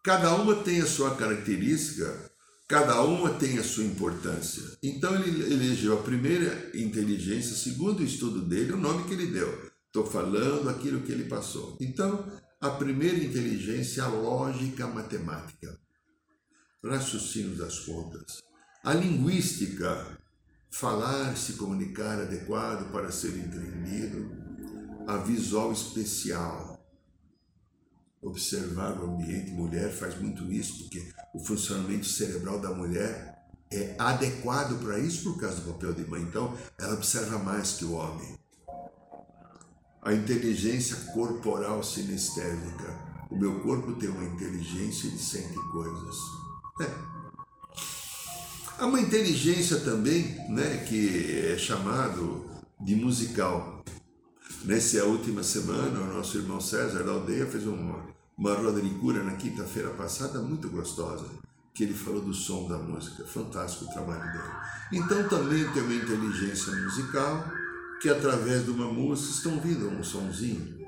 cada 0.04 0.36
uma 0.36 0.56
tem 0.64 0.82
a 0.82 0.86
sua 0.86 1.16
característica, 1.16 2.32
cada 2.68 3.02
uma 3.02 3.34
tem 3.34 3.58
a 3.58 3.64
sua 3.64 3.86
importância. 3.86 4.64
Então 4.84 5.16
ele 5.16 5.54
elegeu 5.54 5.98
a 5.98 6.04
primeira 6.04 6.72
inteligência, 6.74 7.56
segundo 7.56 8.02
o 8.02 8.06
estudo 8.06 8.42
dele, 8.42 8.74
o 8.74 8.78
nome 8.78 9.06
que 9.06 9.14
ele 9.14 9.28
deu, 9.28 9.72
Estou 9.98 10.12
falando 10.12 10.70
aquilo 10.70 11.02
que 11.02 11.12
ele 11.12 11.24
passou. 11.24 11.76
Então, 11.82 12.24
a 12.62 12.70
primeira 12.70 13.18
inteligência 13.18 14.02
é 14.02 14.04
a 14.04 14.08
lógica 14.08 14.86
matemática, 14.86 15.76
raciocínio 16.86 17.56
das 17.56 17.80
contas. 17.80 18.44
A 18.84 18.94
linguística, 18.94 20.20
falar, 20.70 21.36
se 21.36 21.54
comunicar 21.54 22.22
adequado 22.22 22.92
para 22.92 23.12
ser 23.12 23.36
entendido. 23.40 24.38
A 25.08 25.18
visual 25.18 25.72
especial, 25.72 26.80
observar 28.22 29.00
o 29.00 29.16
ambiente. 29.16 29.50
Mulher 29.50 29.92
faz 29.92 30.16
muito 30.22 30.44
isso, 30.52 30.84
porque 30.84 31.12
o 31.34 31.40
funcionamento 31.40 32.06
cerebral 32.06 32.60
da 32.60 32.70
mulher 32.70 33.48
é 33.72 33.96
adequado 33.98 34.80
para 34.80 35.00
isso 35.00 35.24
por 35.24 35.42
causa 35.42 35.62
do 35.62 35.74
papel 35.74 35.96
de 35.96 36.06
mãe. 36.06 36.22
Então, 36.22 36.56
ela 36.78 36.94
observa 36.94 37.40
mais 37.40 37.74
que 37.74 37.86
o 37.86 37.94
homem 37.94 38.38
a 40.02 40.14
inteligência 40.14 40.96
corporal 41.14 41.84
sinestésica, 41.84 43.08
o 43.30 43.38
meu 43.38 43.60
corpo 43.60 43.94
tem 43.94 44.10
uma 44.10 44.24
inteligência 44.24 45.08
e 45.08 45.18
sente 45.18 45.58
coisas. 45.72 46.16
É. 46.82 47.18
Há 48.80 48.86
uma 48.86 49.02
inteligência 49.02 49.80
também, 49.80 50.38
né, 50.50 50.86
que 50.88 51.48
é 51.48 51.58
chamado 51.58 52.46
de 52.80 52.96
musical. 52.96 53.84
Nessa 54.64 55.04
última 55.04 55.44
semana, 55.44 56.00
o 56.00 56.14
nosso 56.14 56.38
irmão 56.38 56.62
César 56.62 57.04
da 57.04 57.12
aldeia 57.12 57.46
fez 57.46 57.66
uma, 57.66 58.06
uma 58.38 58.54
roda 58.54 58.80
de 58.80 58.90
cura 58.96 59.24
na 59.24 59.36
quinta-feira 59.36 59.90
passada 59.90 60.40
muito 60.40 60.70
gostosa, 60.70 61.26
que 61.74 61.84
ele 61.84 61.94
falou 61.94 62.22
do 62.22 62.34
som 62.34 62.68
da 62.68 62.78
música. 62.78 63.26
Fantástico 63.26 63.86
o 63.86 63.94
trabalho 63.94 64.32
dele. 64.32 64.54
Então 64.94 65.28
também 65.28 65.68
tem 65.74 65.84
uma 65.84 65.94
inteligência 65.94 66.72
musical 66.84 67.46
que 68.02 68.10
através 68.10 68.66
de 68.66 68.72
uma 68.72 68.92
música 68.92 69.34
estão 69.34 69.56
ouvindo 69.56 69.88
um 69.90 70.04
sonzinho 70.04 70.88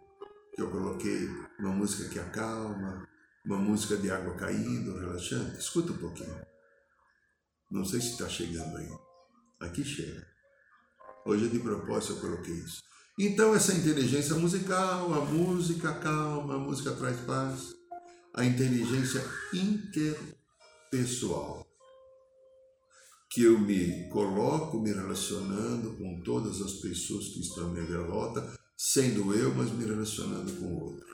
que 0.54 0.62
eu 0.62 0.70
coloquei, 0.70 1.30
uma 1.60 1.72
música 1.72 2.10
que 2.10 2.20
acalma, 2.20 3.08
uma 3.46 3.58
música 3.58 3.96
de 3.98 4.12
água 4.12 4.36
caindo, 4.36 5.00
relaxante. 5.00 5.60
Escuta 5.60 5.94
um 5.94 5.98
pouquinho. 5.98 6.46
Não 7.72 7.86
sei 7.86 8.02
se 8.02 8.12
está 8.12 8.28
chegando 8.28 8.78
aí. 8.78 8.90
Aqui 9.60 9.84
chega. 9.84 10.28
Hoje 11.26 11.50
de 11.50 11.60
propósito 11.60 12.14
eu 12.14 12.22
coloquei 12.22 12.56
isso. 12.56 12.82
Então 13.18 13.54
essa 13.54 13.74
inteligência 13.74 14.36
musical, 14.36 15.14
a 15.14 15.26
música 15.26 15.94
calma, 15.96 16.56
a 16.56 16.60
música 16.60 16.94
traz 16.94 17.20
paz, 17.22 17.74
a 18.34 18.46
inteligência 18.46 19.22
interpessoal, 19.54 21.69
que 23.30 23.44
eu 23.44 23.60
me 23.60 24.10
coloco 24.10 24.80
me 24.80 24.92
relacionando 24.92 25.96
com 25.98 26.20
todas 26.22 26.62
as 26.62 26.74
pessoas 26.74 27.28
que 27.28 27.42
estão 27.42 27.68
à 27.68 27.72
minha 27.72 28.02
volta, 28.02 28.58
sendo 28.76 29.34
eu, 29.34 29.54
mas 29.54 29.72
me 29.72 29.86
relacionando 29.86 30.52
com 30.54 30.66
o 30.66 30.84
outro. 30.86 31.06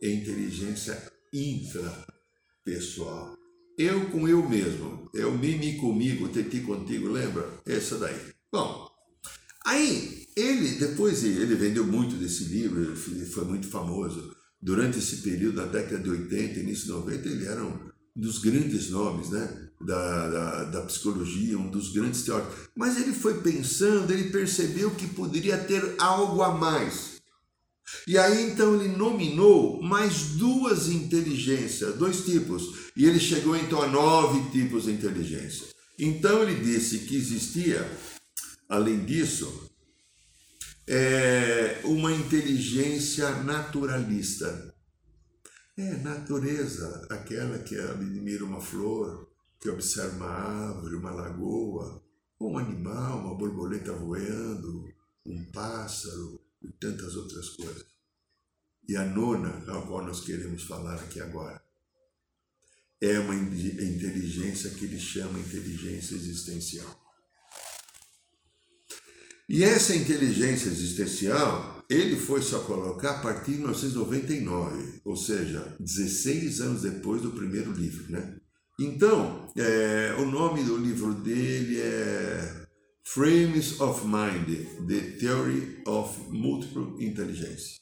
É 0.00 0.10
inteligência 0.10 1.12
intrapessoal. 1.32 3.36
Eu 3.76 4.10
com 4.10 4.26
eu 4.26 4.48
mesmo. 4.48 5.10
Eu 5.12 5.36
mimi 5.36 5.76
comigo, 5.76 6.28
teti 6.28 6.60
contigo, 6.60 7.08
lembra? 7.08 7.60
Essa 7.66 7.98
daí. 7.98 8.32
Bom, 8.50 8.88
aí 9.66 10.26
ele, 10.34 10.78
depois 10.78 11.22
ele 11.24 11.54
vendeu 11.54 11.86
muito 11.86 12.16
desse 12.16 12.44
livro, 12.44 12.80
ele 12.80 13.26
foi 13.26 13.44
muito 13.44 13.68
famoso. 13.68 14.34
Durante 14.60 14.98
esse 14.98 15.18
período, 15.18 15.56
da 15.56 15.66
década 15.66 16.02
de 16.02 16.10
80, 16.10 16.60
início 16.60 16.86
de 16.86 16.92
90, 16.92 17.28
ele 17.28 17.46
era 17.46 17.64
um 17.64 17.90
dos 18.16 18.38
grandes 18.38 18.90
nomes 18.90 19.30
né? 19.30 19.67
Da, 19.80 20.28
da, 20.28 20.64
da 20.64 20.82
psicologia, 20.82 21.58
um 21.58 21.70
dos 21.70 21.92
grandes 21.92 22.22
teóricos. 22.22 22.68
Mas 22.74 22.96
ele 22.96 23.12
foi 23.12 23.40
pensando, 23.40 24.12
ele 24.12 24.30
percebeu 24.30 24.90
que 24.90 25.06
poderia 25.08 25.56
ter 25.58 25.94
algo 25.98 26.42
a 26.42 26.54
mais 26.54 27.18
e 28.06 28.16
aí 28.18 28.50
então 28.50 28.74
ele 28.74 28.96
nominou 28.96 29.82
mais 29.82 30.30
duas 30.32 30.88
inteligências, 30.88 31.96
dois 31.96 32.24
tipos, 32.24 32.90
e 32.96 33.06
ele 33.06 33.18
chegou 33.18 33.56
então 33.56 33.82
a 33.82 33.86
nove 33.86 34.50
tipos 34.50 34.84
de 34.84 34.92
inteligência. 34.92 35.66
Então 35.98 36.42
ele 36.42 36.62
disse 36.62 37.00
que 37.00 37.16
existia, 37.16 37.90
além 38.68 39.04
disso, 39.04 39.70
é, 40.86 41.80
uma 41.84 42.12
inteligência 42.12 43.30
naturalista. 43.42 44.74
É 45.76 45.96
natureza, 45.98 47.06
aquela 47.10 47.58
que 47.58 47.78
admira 47.78 48.44
uma 48.44 48.60
flor, 48.60 49.27
que 49.60 49.68
observa 49.68 50.16
uma 50.16 50.30
árvore, 50.30 50.96
uma 50.96 51.10
lagoa, 51.10 52.02
um 52.40 52.58
animal, 52.58 53.18
uma 53.18 53.34
borboleta 53.34 53.92
voando, 53.92 54.88
um 55.26 55.44
pássaro, 55.50 56.40
e 56.62 56.68
tantas 56.72 57.16
outras 57.16 57.50
coisas. 57.50 57.86
E 58.88 58.96
a 58.96 59.04
nona, 59.04 59.50
a 59.50 59.82
qual 59.82 60.04
nós 60.04 60.20
queremos 60.20 60.62
falar 60.64 60.96
aqui 60.96 61.20
agora, 61.20 61.62
é 63.00 63.18
uma 63.18 63.34
inteligência 63.34 64.70
que 64.70 64.84
ele 64.84 64.98
chama 64.98 65.38
inteligência 65.38 66.14
existencial. 66.14 67.04
E 69.48 69.62
essa 69.62 69.94
inteligência 69.94 70.68
existencial, 70.68 71.84
ele 71.88 72.16
foi 72.16 72.42
só 72.42 72.64
colocar 72.64 73.18
a 73.18 73.22
partir 73.22 73.52
de 73.52 73.58
1999, 73.58 75.00
ou 75.04 75.16
seja, 75.16 75.76
16 75.80 76.60
anos 76.60 76.82
depois 76.82 77.22
do 77.22 77.32
primeiro 77.32 77.72
livro, 77.72 78.10
né? 78.10 78.38
Então, 78.78 79.50
é, 79.56 80.14
o 80.18 80.24
nome 80.24 80.62
do 80.62 80.76
livro 80.76 81.12
dele 81.12 81.80
é 81.80 82.66
Frames 83.02 83.80
of 83.80 84.06
Mind, 84.06 84.66
The 84.86 85.18
Theory 85.18 85.82
of 85.84 86.20
Multiple 86.30 87.04
Intelligence. 87.04 87.80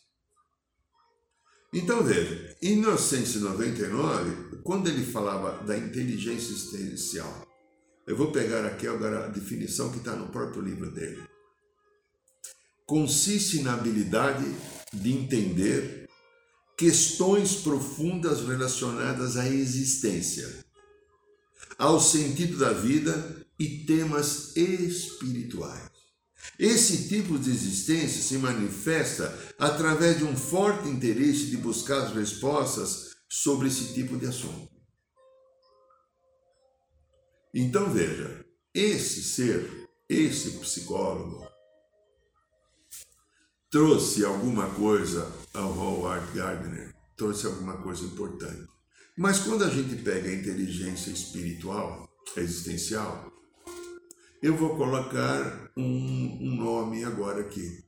Então 1.75 2.03
veja, 2.03 2.57
em 2.63 2.77
1999, 2.77 4.61
quando 4.63 4.89
ele 4.89 5.05
falava 5.05 5.63
da 5.65 5.77
inteligência 5.77 6.53
existencial, 6.53 7.47
eu 8.07 8.17
vou 8.17 8.33
pegar 8.33 8.65
aqui 8.65 8.87
agora 8.87 9.27
a 9.27 9.29
definição 9.29 9.91
que 9.91 9.99
está 9.99 10.17
no 10.17 10.29
próprio 10.29 10.63
livro 10.63 10.91
dele. 10.91 11.23
Consiste 12.87 13.61
na 13.61 13.75
habilidade 13.75 14.47
de 14.95 15.13
entender 15.13 16.09
questões 16.79 17.57
profundas 17.57 18.47
relacionadas 18.47 19.37
à 19.37 19.47
existência, 19.47 20.65
ao 21.79 22.01
sentido 22.01 22.59
da 22.59 22.73
vida 22.73 23.47
e 23.59 23.85
temas 23.85 24.57
espirituais. 24.57 25.91
Esse 26.59 27.09
tipo 27.09 27.39
de 27.39 27.51
existência 27.51 28.23
se 28.23 28.39
manifesta 28.39 29.37
através 29.59 30.19
de 30.19 30.25
um 30.25 30.37
forte 30.37 30.89
interesse 30.89 31.47
de 31.47 31.57
buscar 31.57 32.03
as 32.03 32.15
respostas 32.15 33.17
sobre 33.29 33.69
esse 33.69 33.93
tipo 33.93 34.17
de 34.17 34.27
assunto. 34.27 34.71
Então 37.53 37.91
veja, 37.93 38.45
esse 38.73 39.23
ser, 39.23 39.89
esse 40.09 40.53
psicólogo, 40.59 41.47
trouxe 43.71 44.25
alguma 44.25 44.71
coisa 44.75 45.31
ao 45.53 45.71
Howard 45.77 46.33
Gardner, 46.33 46.95
trouxe 47.17 47.47
alguma 47.47 47.77
coisa 47.79 48.05
importante. 48.05 48.76
Mas 49.17 49.41
quando 49.41 49.65
a 49.65 49.71
gente 49.71 49.97
pega 50.03 50.29
a 50.29 50.35
inteligência 50.35 51.11
espiritual, 51.11 52.07
existencial, 52.37 53.33
eu 54.43 54.55
vou 54.55 54.77
colocar 54.77 55.73
um, 55.75 55.83
um 55.83 56.55
nome 56.55 57.03
agora 57.03 57.41
aqui, 57.41 57.83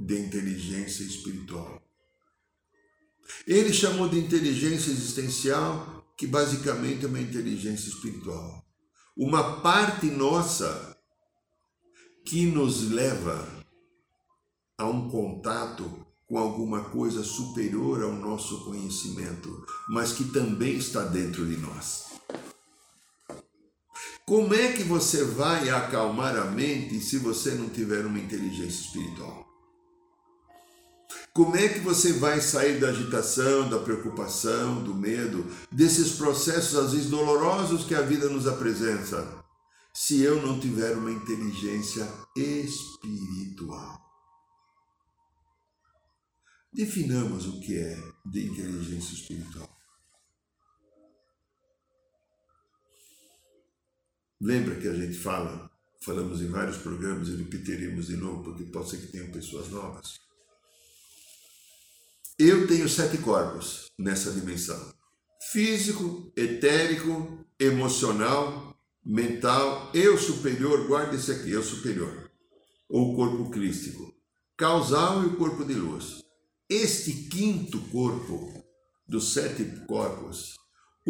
de 0.00 0.18
inteligência 0.18 1.02
espiritual. 1.02 1.82
Ele 3.46 3.72
chamou 3.74 4.08
de 4.08 4.18
inteligência 4.18 4.90
existencial, 4.90 6.10
que 6.16 6.26
basicamente 6.26 7.04
é 7.04 7.08
uma 7.08 7.20
inteligência 7.20 7.90
espiritual. 7.90 8.64
Uma 9.14 9.60
parte 9.60 10.06
nossa 10.06 10.96
que 12.24 12.46
nos 12.46 12.90
leva 12.90 13.46
a 14.78 14.86
um 14.86 15.10
contato 15.10 16.07
com 16.28 16.38
alguma 16.38 16.84
coisa 16.84 17.24
superior 17.24 18.02
ao 18.02 18.12
nosso 18.12 18.64
conhecimento, 18.64 19.64
mas 19.88 20.12
que 20.12 20.24
também 20.24 20.76
está 20.76 21.02
dentro 21.02 21.46
de 21.46 21.56
nós. 21.56 22.08
Como 24.26 24.52
é 24.52 24.72
que 24.72 24.82
você 24.82 25.24
vai 25.24 25.70
acalmar 25.70 26.36
a 26.36 26.44
mente 26.44 27.00
se 27.00 27.16
você 27.16 27.52
não 27.52 27.70
tiver 27.70 28.04
uma 28.04 28.18
inteligência 28.18 28.82
espiritual? 28.82 29.48
Como 31.32 31.56
é 31.56 31.68
que 31.68 31.78
você 31.78 32.12
vai 32.12 32.38
sair 32.42 32.78
da 32.78 32.88
agitação, 32.88 33.70
da 33.70 33.78
preocupação, 33.78 34.82
do 34.82 34.94
medo, 34.94 35.46
desses 35.72 36.12
processos 36.12 36.76
às 36.76 36.92
vezes 36.92 37.08
dolorosos 37.08 37.84
que 37.84 37.94
a 37.94 38.02
vida 38.02 38.28
nos 38.28 38.46
apresenta, 38.46 39.26
se 39.94 40.20
eu 40.20 40.42
não 40.42 40.60
tiver 40.60 40.94
uma 40.94 41.10
inteligência 41.10 42.06
espiritual? 42.36 44.07
Definamos 46.72 47.46
o 47.46 47.60
que 47.60 47.76
é 47.76 47.96
de 48.26 48.46
inteligência 48.46 49.14
espiritual. 49.14 49.68
Lembra 54.40 54.76
que 54.76 54.86
a 54.86 54.94
gente 54.94 55.16
fala, 55.16 55.70
falamos 56.00 56.40
em 56.40 56.48
vários 56.48 56.76
programas 56.76 57.28
e 57.28 57.36
repetiremos 57.36 58.06
de 58.06 58.16
novo, 58.16 58.44
porque 58.44 58.64
pode 58.64 58.90
ser 58.90 58.98
que 58.98 59.08
tenham 59.08 59.32
pessoas 59.32 59.68
novas. 59.68 60.20
Eu 62.38 62.68
tenho 62.68 62.88
sete 62.88 63.18
corpos 63.18 63.90
nessa 63.98 64.30
dimensão: 64.30 64.94
físico, 65.50 66.30
etérico, 66.36 67.44
emocional, 67.58 68.78
mental, 69.04 69.90
eu 69.92 70.16
superior, 70.16 70.86
guarda 70.86 71.16
esse 71.16 71.32
aqui, 71.32 71.50
eu 71.50 71.62
superior, 71.64 72.30
ou 72.88 73.16
corpo 73.16 73.50
crístico, 73.50 74.14
causal 74.56 75.24
e 75.24 75.26
o 75.26 75.36
corpo 75.36 75.64
de 75.64 75.74
luz. 75.74 76.27
Este 76.68 77.12
quinto 77.12 77.80
corpo 77.90 78.52
dos 79.06 79.32
sete 79.32 79.64
corpos 79.86 80.58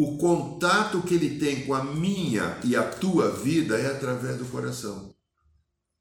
o 0.01 0.17
contato 0.17 1.01
que 1.01 1.15
ele 1.15 1.37
tem 1.37 1.65
com 1.65 1.73
a 1.73 1.83
minha 1.83 2.57
e 2.63 2.73
a 2.73 2.83
tua 2.83 3.31
vida 3.31 3.77
é 3.77 3.87
através 3.87 4.37
do 4.37 4.45
coração. 4.45 5.13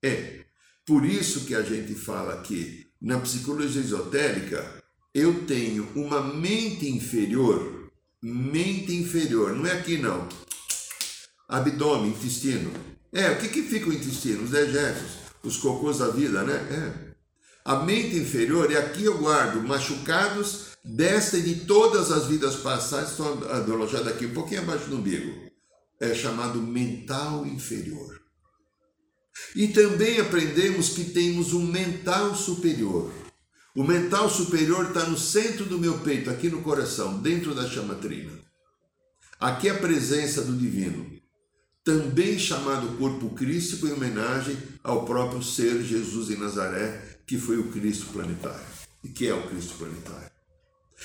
É. 0.01 0.45
Por 0.87 1.05
isso 1.05 1.47
que 1.47 1.55
a 1.55 1.63
gente 1.63 1.97
fala 1.97 2.41
que 2.43 2.87
na 3.03 3.19
psicologia 3.19 3.83
esotérica 3.83 4.85
eu 5.13 5.45
tenho 5.47 5.89
uma 5.97 6.23
mente 6.23 6.89
inferior, 6.89 7.91
mente 8.23 8.95
inferior, 8.95 9.57
não 9.57 9.67
é 9.67 9.73
aqui 9.73 9.99
não, 9.99 10.29
abdômen, 11.49 12.11
intestino. 12.11 12.71
É, 13.13 13.33
o 13.33 13.39
que, 13.41 13.49
que 13.49 13.63
fica 13.63 13.91
o 13.91 13.93
intestino? 13.93 14.45
Os 14.45 14.51
dejetos, 14.51 15.11
os 15.43 15.57
cocôs 15.57 15.99
da 15.99 16.07
vida, 16.07 16.45
né? 16.45 16.55
É. 16.55 17.08
A 17.69 17.77
mente 17.85 18.17
inferior, 18.17 18.71
e 18.71 18.79
aqui 18.79 19.05
eu 19.05 19.19
guardo 19.19 19.63
machucados 19.63 20.69
desta 20.83 21.37
e 21.37 21.43
de 21.43 21.67
todas 21.67 22.11
as 22.11 22.25
vidas 22.25 22.57
passadas, 22.57 23.11
estão 23.11 23.27
alojados 23.47 24.09
aqui 24.09 24.25
um 24.25 24.33
pouquinho 24.33 24.63
abaixo 24.63 24.87
do 24.89 24.97
umbigo. 24.97 25.51
É 26.01 26.15
chamado 26.15 26.63
mental 26.63 27.45
inferior. 27.45 28.23
E 29.55 29.69
também 29.69 30.19
aprendemos 30.19 30.89
que 30.89 31.05
temos 31.11 31.53
um 31.53 31.67
mental 31.67 32.35
superior. 32.35 33.13
O 33.77 33.85
mental 33.85 34.31
superior 34.31 34.87
está 34.87 35.05
no 35.05 35.19
centro 35.19 35.67
do 35.67 35.79
meu 35.79 35.99
peito, 35.99 36.31
aqui 36.31 36.49
no 36.49 36.63
coração, 36.63 37.19
dentro 37.19 37.55
da 37.55 37.69
chama 37.69 37.97
trina. 37.97 38.33
Aqui 39.39 39.69
é 39.69 39.73
a 39.73 39.79
presença 39.79 40.41
do 40.41 40.57
divino, 40.57 41.07
também 41.85 42.39
chamado 42.39 42.97
corpo 42.97 43.29
crístico 43.35 43.87
em 43.87 43.93
homenagem 43.93 44.57
ao 44.83 45.05
próprio 45.05 45.43
ser 45.43 45.83
Jesus 45.83 46.31
em 46.31 46.39
Nazaré, 46.39 47.18
que 47.29 47.37
foi 47.37 47.59
o 47.59 47.71
Cristo 47.71 48.07
planetário 48.07 48.67
e 49.05 49.09
que 49.09 49.29
é 49.29 49.35
o 49.35 49.47
Cristo 49.47 49.75
planetário. 49.75 50.31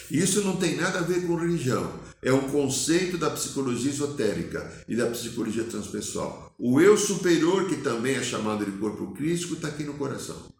Isso 0.10 0.42
não 0.42 0.56
tem 0.56 0.76
nada 0.76 1.00
a 1.00 1.04
ver 1.04 1.28
com 1.28 1.36
religião, 1.36 2.00
é 2.22 2.34
um 2.34 2.50
conceito 2.50 3.18
da 3.18 3.30
psicologia 3.30 3.92
esotérica 3.92 4.84
e 4.88 4.96
da 4.96 5.06
psicologia 5.08 5.66
transpessoal. 5.66 6.56
O 6.58 6.82
eu 6.82 6.98
superior, 6.98 7.68
que 7.68 7.76
também 7.78 8.16
é 8.16 8.24
chamado 8.24 8.66
de 8.66 8.72
corpo 8.80 9.14
crístico, 9.14 9.54
está 9.54 9.68
aqui 9.68 9.84
no 9.84 9.94
coração. 9.96 10.52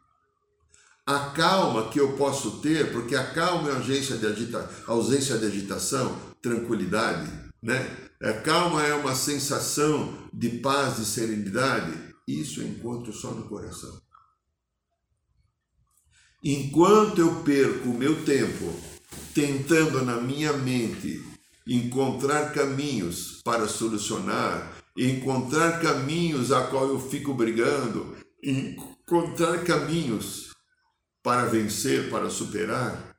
A 1.06 1.32
calma 1.32 1.90
que 1.90 2.00
eu 2.00 2.16
posso 2.16 2.60
ter, 2.60 2.92
porque 2.92 3.16
a 3.16 3.34
calma 3.34 3.70
é 3.70 3.76
ausência 3.76 4.18
de, 4.18 4.28
agita, 4.28 4.70
ausência 4.86 5.38
de 5.38 5.46
agitação, 5.46 6.18
tranquilidade, 6.42 7.32
né? 7.62 7.90
A 8.22 8.34
calma 8.34 8.84
é 8.84 8.94
uma 8.94 9.16
sensação 9.16 10.30
de 10.34 10.50
paz 10.60 11.00
e 11.00 11.06
serenidade. 11.06 11.94
Isso 12.28 12.62
eu 12.62 12.68
encontro 12.68 13.12
só 13.12 13.32
no 13.32 13.50
coração. 13.50 14.03
Enquanto 16.44 17.20
eu 17.20 17.36
perco 17.36 17.88
o 17.88 17.98
meu 17.98 18.26
tempo 18.26 18.76
tentando 19.34 20.04
na 20.04 20.18
minha 20.18 20.52
mente 20.52 21.24
encontrar 21.66 22.52
caminhos 22.52 23.40
para 23.46 23.66
solucionar, 23.66 24.74
encontrar 24.98 25.80
caminhos 25.80 26.52
a 26.52 26.68
qual 26.68 26.90
eu 26.90 27.00
fico 27.00 27.34
brigando, 27.34 28.18
encontrar 28.44 29.64
caminhos 29.64 30.50
para 31.24 31.46
vencer, 31.46 32.10
para 32.10 32.30
superar, 32.30 33.16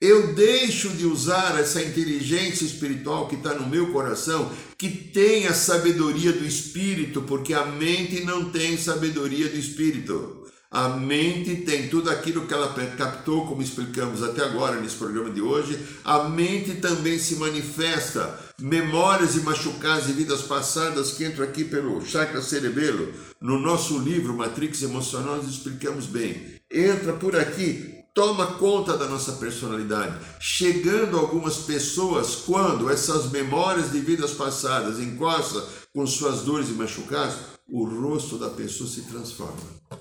eu 0.00 0.32
deixo 0.32 0.90
de 0.90 1.06
usar 1.06 1.58
essa 1.58 1.82
inteligência 1.82 2.64
espiritual 2.64 3.26
que 3.26 3.34
está 3.34 3.52
no 3.52 3.68
meu 3.68 3.92
coração, 3.92 4.50
que 4.78 4.88
tem 4.88 5.48
a 5.48 5.52
sabedoria 5.52 6.32
do 6.32 6.46
espírito, 6.46 7.22
porque 7.22 7.52
a 7.52 7.66
mente 7.66 8.20
não 8.24 8.48
tem 8.48 8.78
sabedoria 8.78 9.48
do 9.48 9.58
espírito. 9.58 10.39
A 10.72 10.90
mente 10.90 11.56
tem 11.62 11.88
tudo 11.88 12.08
aquilo 12.08 12.46
que 12.46 12.54
ela 12.54 12.72
captou, 12.96 13.44
como 13.44 13.60
explicamos 13.60 14.22
até 14.22 14.44
agora 14.44 14.80
nesse 14.80 14.94
programa 14.94 15.28
de 15.28 15.42
hoje. 15.42 15.76
A 16.04 16.28
mente 16.28 16.76
também 16.76 17.18
se 17.18 17.34
manifesta. 17.36 18.38
Memórias 18.56 19.34
e 19.34 19.40
machucados 19.40 20.06
de 20.06 20.12
vidas 20.12 20.42
passadas 20.42 21.10
que 21.10 21.24
entram 21.24 21.44
aqui 21.44 21.64
pelo 21.64 22.00
chakra 22.06 22.40
cerebelo. 22.40 23.12
No 23.40 23.58
nosso 23.58 23.98
livro 23.98 24.36
Matrix 24.36 24.82
Emocional, 24.82 25.38
nós 25.38 25.48
explicamos 25.48 26.06
bem. 26.06 26.60
Entra 26.70 27.14
por 27.14 27.34
aqui, 27.34 28.04
toma 28.14 28.46
conta 28.46 28.96
da 28.96 29.08
nossa 29.08 29.32
personalidade. 29.32 30.14
Chegando 30.38 31.18
algumas 31.18 31.56
pessoas, 31.56 32.36
quando 32.46 32.88
essas 32.88 33.28
memórias 33.32 33.90
de 33.90 33.98
vidas 33.98 34.30
passadas 34.34 35.00
encostam 35.00 35.66
com 35.92 36.06
suas 36.06 36.42
dores 36.42 36.68
e 36.68 36.74
machucados, 36.74 37.34
o 37.68 37.84
rosto 37.84 38.38
da 38.38 38.50
pessoa 38.50 38.88
se 38.88 39.02
transforma. 39.02 39.99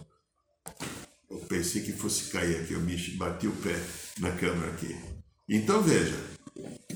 Eu 1.30 1.38
pensei 1.40 1.84
que 1.84 1.94
fosse 1.94 2.32
cair 2.32 2.62
aqui, 2.62 2.74
eu 2.74 2.82
me 2.82 2.98
bati 3.12 3.48
o 3.48 3.56
pé 3.58 3.76
na 4.20 4.32
câmera 4.32 4.72
aqui. 4.72 4.96
Então 5.48 5.82
veja, 5.82 6.18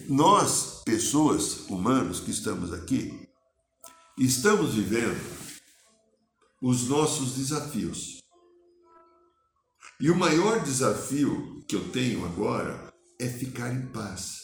nós, 0.07 0.81
pessoas, 0.84 1.69
humanos 1.69 2.19
que 2.19 2.31
estamos 2.31 2.73
aqui, 2.73 3.27
estamos 4.17 4.73
vivendo 4.73 5.21
os 6.61 6.88
nossos 6.88 7.36
desafios. 7.36 8.19
E 9.99 10.09
o 10.09 10.15
maior 10.15 10.63
desafio 10.63 11.63
que 11.67 11.75
eu 11.75 11.89
tenho 11.91 12.25
agora 12.25 12.91
é 13.19 13.29
ficar 13.29 13.73
em 13.73 13.88
paz 13.88 14.43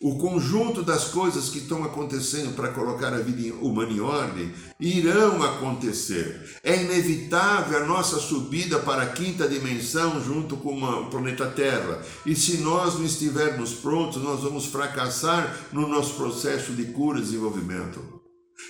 o 0.00 0.18
conjunto 0.18 0.82
das 0.82 1.04
coisas 1.04 1.48
que 1.48 1.58
estão 1.58 1.82
acontecendo 1.82 2.54
para 2.54 2.68
colocar 2.68 3.12
a 3.14 3.20
vida 3.20 3.54
humana 3.54 3.90
em 3.90 4.00
ordem 4.00 4.52
irão 4.78 5.42
acontecer. 5.42 6.58
É 6.62 6.82
inevitável 6.82 7.78
a 7.78 7.86
nossa 7.86 8.18
subida 8.18 8.78
para 8.78 9.02
a 9.02 9.06
quinta 9.06 9.48
dimensão 9.48 10.22
junto 10.22 10.56
com 10.56 10.82
o 10.82 11.06
planeta 11.06 11.46
Terra. 11.46 12.02
E 12.26 12.36
se 12.36 12.58
nós 12.58 12.94
não 12.94 13.04
estivermos 13.04 13.72
prontos, 13.72 14.22
nós 14.22 14.40
vamos 14.40 14.66
fracassar 14.66 15.58
no 15.72 15.88
nosso 15.88 16.14
processo 16.14 16.72
de 16.72 16.84
cura 16.86 17.18
e 17.18 17.22
desenvolvimento. 17.22 18.22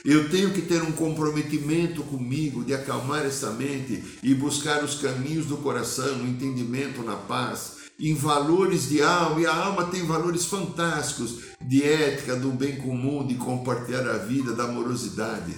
Eu 0.05 0.31
tenho 0.31 0.53
que 0.53 0.63
ter 0.63 0.83
um 0.83 0.93
comprometimento 0.93 2.03
comigo 2.05 2.63
de 2.63 2.75
acalmar 2.75 3.25
essa 3.25 3.51
mente 3.51 4.03
e 4.23 4.35
buscar 4.35 4.85
os 4.85 4.97
caminhos 5.01 5.47
do 5.47 5.57
coração, 5.57 6.23
o 6.23 6.27
entendimento 6.29 7.03
na 7.03 7.17
paz 7.17 7.84
em 7.99 8.15
valores 8.15 8.89
de 8.89 9.03
alma, 9.03 9.41
e 9.41 9.47
a 9.47 9.55
alma 9.55 9.87
tem 9.87 10.07
valores 10.07 10.47
fantásticos 10.47 11.55
de 11.61 11.83
ética, 11.83 12.37
do 12.37 12.51
bem 12.51 12.77
comum, 12.79 13.27
de 13.27 13.37
compartilhar 13.37 14.09
a 14.09 14.19
vida, 14.19 14.53
da 14.53 14.65
amorosidade. 14.65 15.55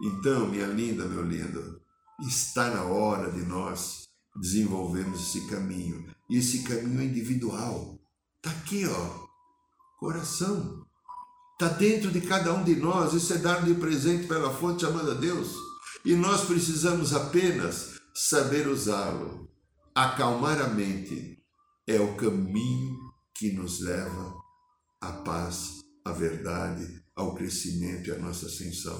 Então, 0.00 0.48
minha 0.48 0.66
linda, 0.66 1.04
meu 1.06 1.22
lindo, 1.22 1.80
está 2.20 2.70
na 2.70 2.84
hora 2.84 3.30
de 3.30 3.42
nós 3.42 4.08
desenvolvermos 4.36 5.20
esse 5.28 5.46
caminho. 5.48 6.06
E 6.28 6.38
esse 6.38 6.62
caminho 6.62 7.00
é 7.00 7.04
individual. 7.04 7.98
Está 8.36 8.50
aqui, 8.58 8.86
ó, 8.86 9.26
coração. 9.98 10.84
Está 11.52 11.74
dentro 11.74 12.10
de 12.10 12.20
cada 12.20 12.52
um 12.52 12.62
de 12.62 12.76
nós. 12.76 13.12
Isso 13.12 13.32
é 13.32 13.38
dado 13.38 13.66
de 13.66 13.80
presente 13.80 14.26
pela 14.28 14.54
fonte 14.54 14.82
chamada 14.82 15.14
Deus. 15.14 15.54
E 16.04 16.14
nós 16.14 16.44
precisamos 16.44 17.12
apenas 17.12 17.98
saber 18.14 18.68
usá-lo 18.68 19.47
Acalmar 20.00 20.62
a 20.62 20.68
mente 20.68 21.42
é 21.84 21.98
o 21.98 22.14
caminho 22.14 22.96
que 23.34 23.50
nos 23.50 23.80
leva 23.80 24.32
à 25.00 25.10
paz, 25.10 25.80
à 26.04 26.12
verdade, 26.12 27.02
ao 27.16 27.34
crescimento 27.34 28.06
e 28.06 28.12
à 28.12 28.18
nossa 28.18 28.46
ascensão. 28.46 28.96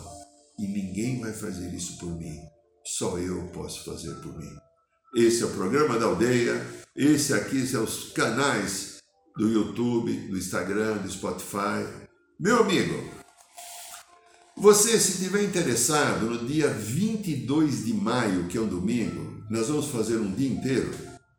E 0.59 0.67
ninguém 0.67 1.21
vai 1.21 1.33
fazer 1.33 1.73
isso 1.73 1.97
por 1.99 2.19
mim, 2.19 2.37
só 2.85 3.17
eu 3.17 3.47
posso 3.53 3.85
fazer 3.85 4.13
por 4.17 4.37
mim. 4.37 4.51
Esse 5.15 5.45
é 5.45 5.47
o 5.47 5.55
programa 5.55 6.01
da 6.01 6.07
aldeia, 6.07 6.67
esse 6.97 7.33
aqui 7.33 7.65
são 7.65 7.85
os 7.85 8.11
canais 8.11 8.99
do 9.37 9.49
YouTube, 9.49 10.13
do 10.27 10.37
Instagram, 10.37 10.97
do 10.97 11.09
Spotify. 11.09 11.87
Meu 12.41 12.65
amigo, 12.65 13.09
você, 14.57 14.99
se 14.99 15.13
estiver 15.13 15.45
interessado, 15.45 16.27
no 16.27 16.45
dia 16.45 16.67
22 16.67 17.85
de 17.85 17.95
maio, 17.95 18.49
que 18.49 18.59
é 18.59 18.61
um 18.61 18.67
domingo, 18.67 19.28
nós 19.51 19.69
vamos 19.69 19.89
fazer 19.89 20.17
um 20.17 20.31
dia 20.31 20.49
inteiro 20.49 20.91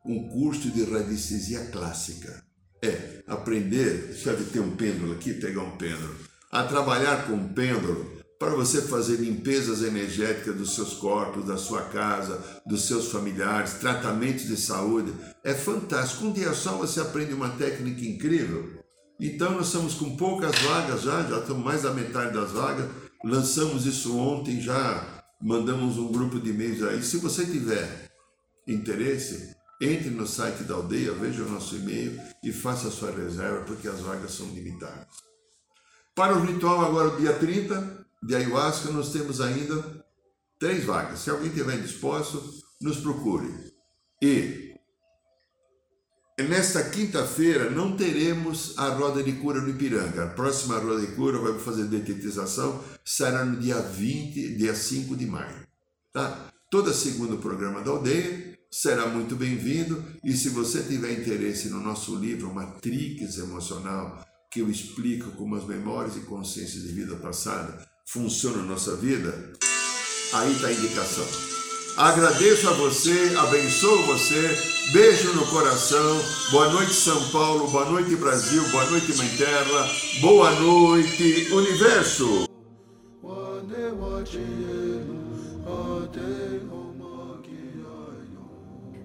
um 0.04 0.28
curso 0.28 0.70
de 0.70 0.82
radiestesia 0.84 1.66
clássica. 1.66 2.42
É, 2.82 3.22
aprender, 3.26 4.18
deve 4.24 4.44
ter 4.44 4.60
um 4.60 4.74
pêndulo 4.74 5.12
aqui, 5.12 5.34
pegar 5.34 5.62
um 5.62 5.76
pêndulo, 5.76 6.16
a 6.50 6.62
trabalhar 6.64 7.26
com 7.26 7.34
um 7.34 7.48
pêndulo 7.48 8.18
para 8.38 8.54
você 8.54 8.80
fazer 8.80 9.16
limpezas 9.16 9.82
energéticas 9.82 10.56
dos 10.56 10.74
seus 10.74 10.94
corpos, 10.94 11.44
da 11.44 11.58
sua 11.58 11.82
casa, 11.82 12.42
dos 12.66 12.86
seus 12.86 13.12
familiares, 13.12 13.74
tratamentos 13.74 14.46
de 14.46 14.56
saúde. 14.56 15.12
É 15.44 15.52
fantástico. 15.52 16.24
Um 16.24 16.32
dia 16.32 16.54
só 16.54 16.72
você 16.78 17.00
aprende 17.00 17.34
uma 17.34 17.50
técnica 17.50 18.00
incrível. 18.00 18.80
Então 19.20 19.52
nós 19.52 19.66
estamos 19.66 19.92
com 19.92 20.16
poucas 20.16 20.58
vagas 20.60 21.02
já, 21.02 21.22
já 21.24 21.40
estamos 21.40 21.62
mais 21.62 21.82
da 21.82 21.92
metade 21.92 22.32
das 22.32 22.52
vagas. 22.52 22.88
Lançamos 23.22 23.84
isso 23.84 24.16
ontem, 24.16 24.58
já 24.58 25.19
mandamos 25.40 25.96
um 25.98 26.12
grupo 26.12 26.38
de 26.38 26.50
e-mails 26.50 26.82
aí. 26.82 27.02
Se 27.02 27.16
você 27.18 27.46
tiver 27.46 28.10
interesse, 28.66 29.54
entre 29.80 30.10
no 30.10 30.26
site 30.26 30.64
da 30.64 30.74
aldeia, 30.74 31.12
veja 31.12 31.42
o 31.42 31.48
nosso 31.48 31.76
e-mail 31.76 32.20
e 32.44 32.52
faça 32.52 32.88
a 32.88 32.90
sua 32.90 33.10
reserva, 33.10 33.64
porque 33.64 33.88
as 33.88 34.00
vagas 34.00 34.32
são 34.32 34.46
limitadas. 34.48 35.06
Para 36.14 36.36
o 36.36 36.44
ritual, 36.44 36.84
agora, 36.84 37.16
dia 37.16 37.32
30 37.32 38.06
de 38.22 38.34
ayahuasca, 38.34 38.90
nós 38.90 39.10
temos 39.10 39.40
ainda 39.40 40.04
três 40.58 40.84
vagas. 40.84 41.20
Se 41.20 41.30
alguém 41.30 41.50
tiver 41.50 41.80
disposto, 41.80 42.42
nos 42.80 42.98
procure. 42.98 43.72
E 44.22 44.69
nesta 46.42 46.82
quinta-feira 46.82 47.70
não 47.70 47.96
teremos 47.96 48.74
a 48.78 48.88
roda 48.88 49.22
de 49.22 49.32
cura 49.32 49.60
no 49.60 49.70
Ipiranga. 49.70 50.24
A 50.24 50.28
próxima 50.28 50.78
roda 50.78 51.00
de 51.00 51.08
cura 51.08 51.38
vai 51.38 51.58
fazer 51.58 51.84
detetização, 51.84 52.82
será 53.04 53.44
no 53.44 53.58
dia 53.58 53.80
20, 53.80 54.56
dia 54.56 54.74
5 54.74 55.16
de 55.16 55.26
maio. 55.26 55.66
Tá? 56.12 56.50
Toda 56.70 56.94
segunda 56.94 57.34
o 57.34 57.38
programa 57.38 57.82
da 57.82 57.90
aldeia 57.90 58.58
será 58.70 59.06
muito 59.08 59.34
bem-vindo. 59.34 60.04
E 60.22 60.32
se 60.36 60.50
você 60.50 60.82
tiver 60.82 61.12
interesse 61.12 61.68
no 61.68 61.80
nosso 61.80 62.14
livro 62.14 62.54
Matrix 62.54 63.38
Emocional, 63.38 64.24
que 64.52 64.60
eu 64.60 64.70
explico 64.70 65.32
como 65.32 65.56
as 65.56 65.64
memórias 65.64 66.16
e 66.16 66.20
consciências 66.20 66.82
de 66.82 66.92
vida 66.92 67.16
passada 67.16 67.84
funcionam 68.06 68.62
na 68.62 68.68
nossa 68.68 68.96
vida, 68.96 69.52
aí 70.32 70.52
está 70.52 70.68
a 70.68 70.72
indicação. 70.72 71.59
Agradeço 71.96 72.68
a 72.68 72.72
você, 72.72 73.34
abençoo 73.38 74.02
você, 74.06 74.56
beijo 74.92 75.34
no 75.34 75.46
coração, 75.46 76.20
boa 76.50 76.68
noite 76.70 76.94
São 76.94 77.28
Paulo, 77.30 77.68
boa 77.68 77.84
noite 77.84 78.16
Brasil, 78.16 78.62
boa 78.70 78.84
noite 78.86 79.16
Mãe 79.16 79.28
Terra, 79.36 79.90
boa 80.20 80.50
noite 80.52 81.48
Universo. 81.52 82.48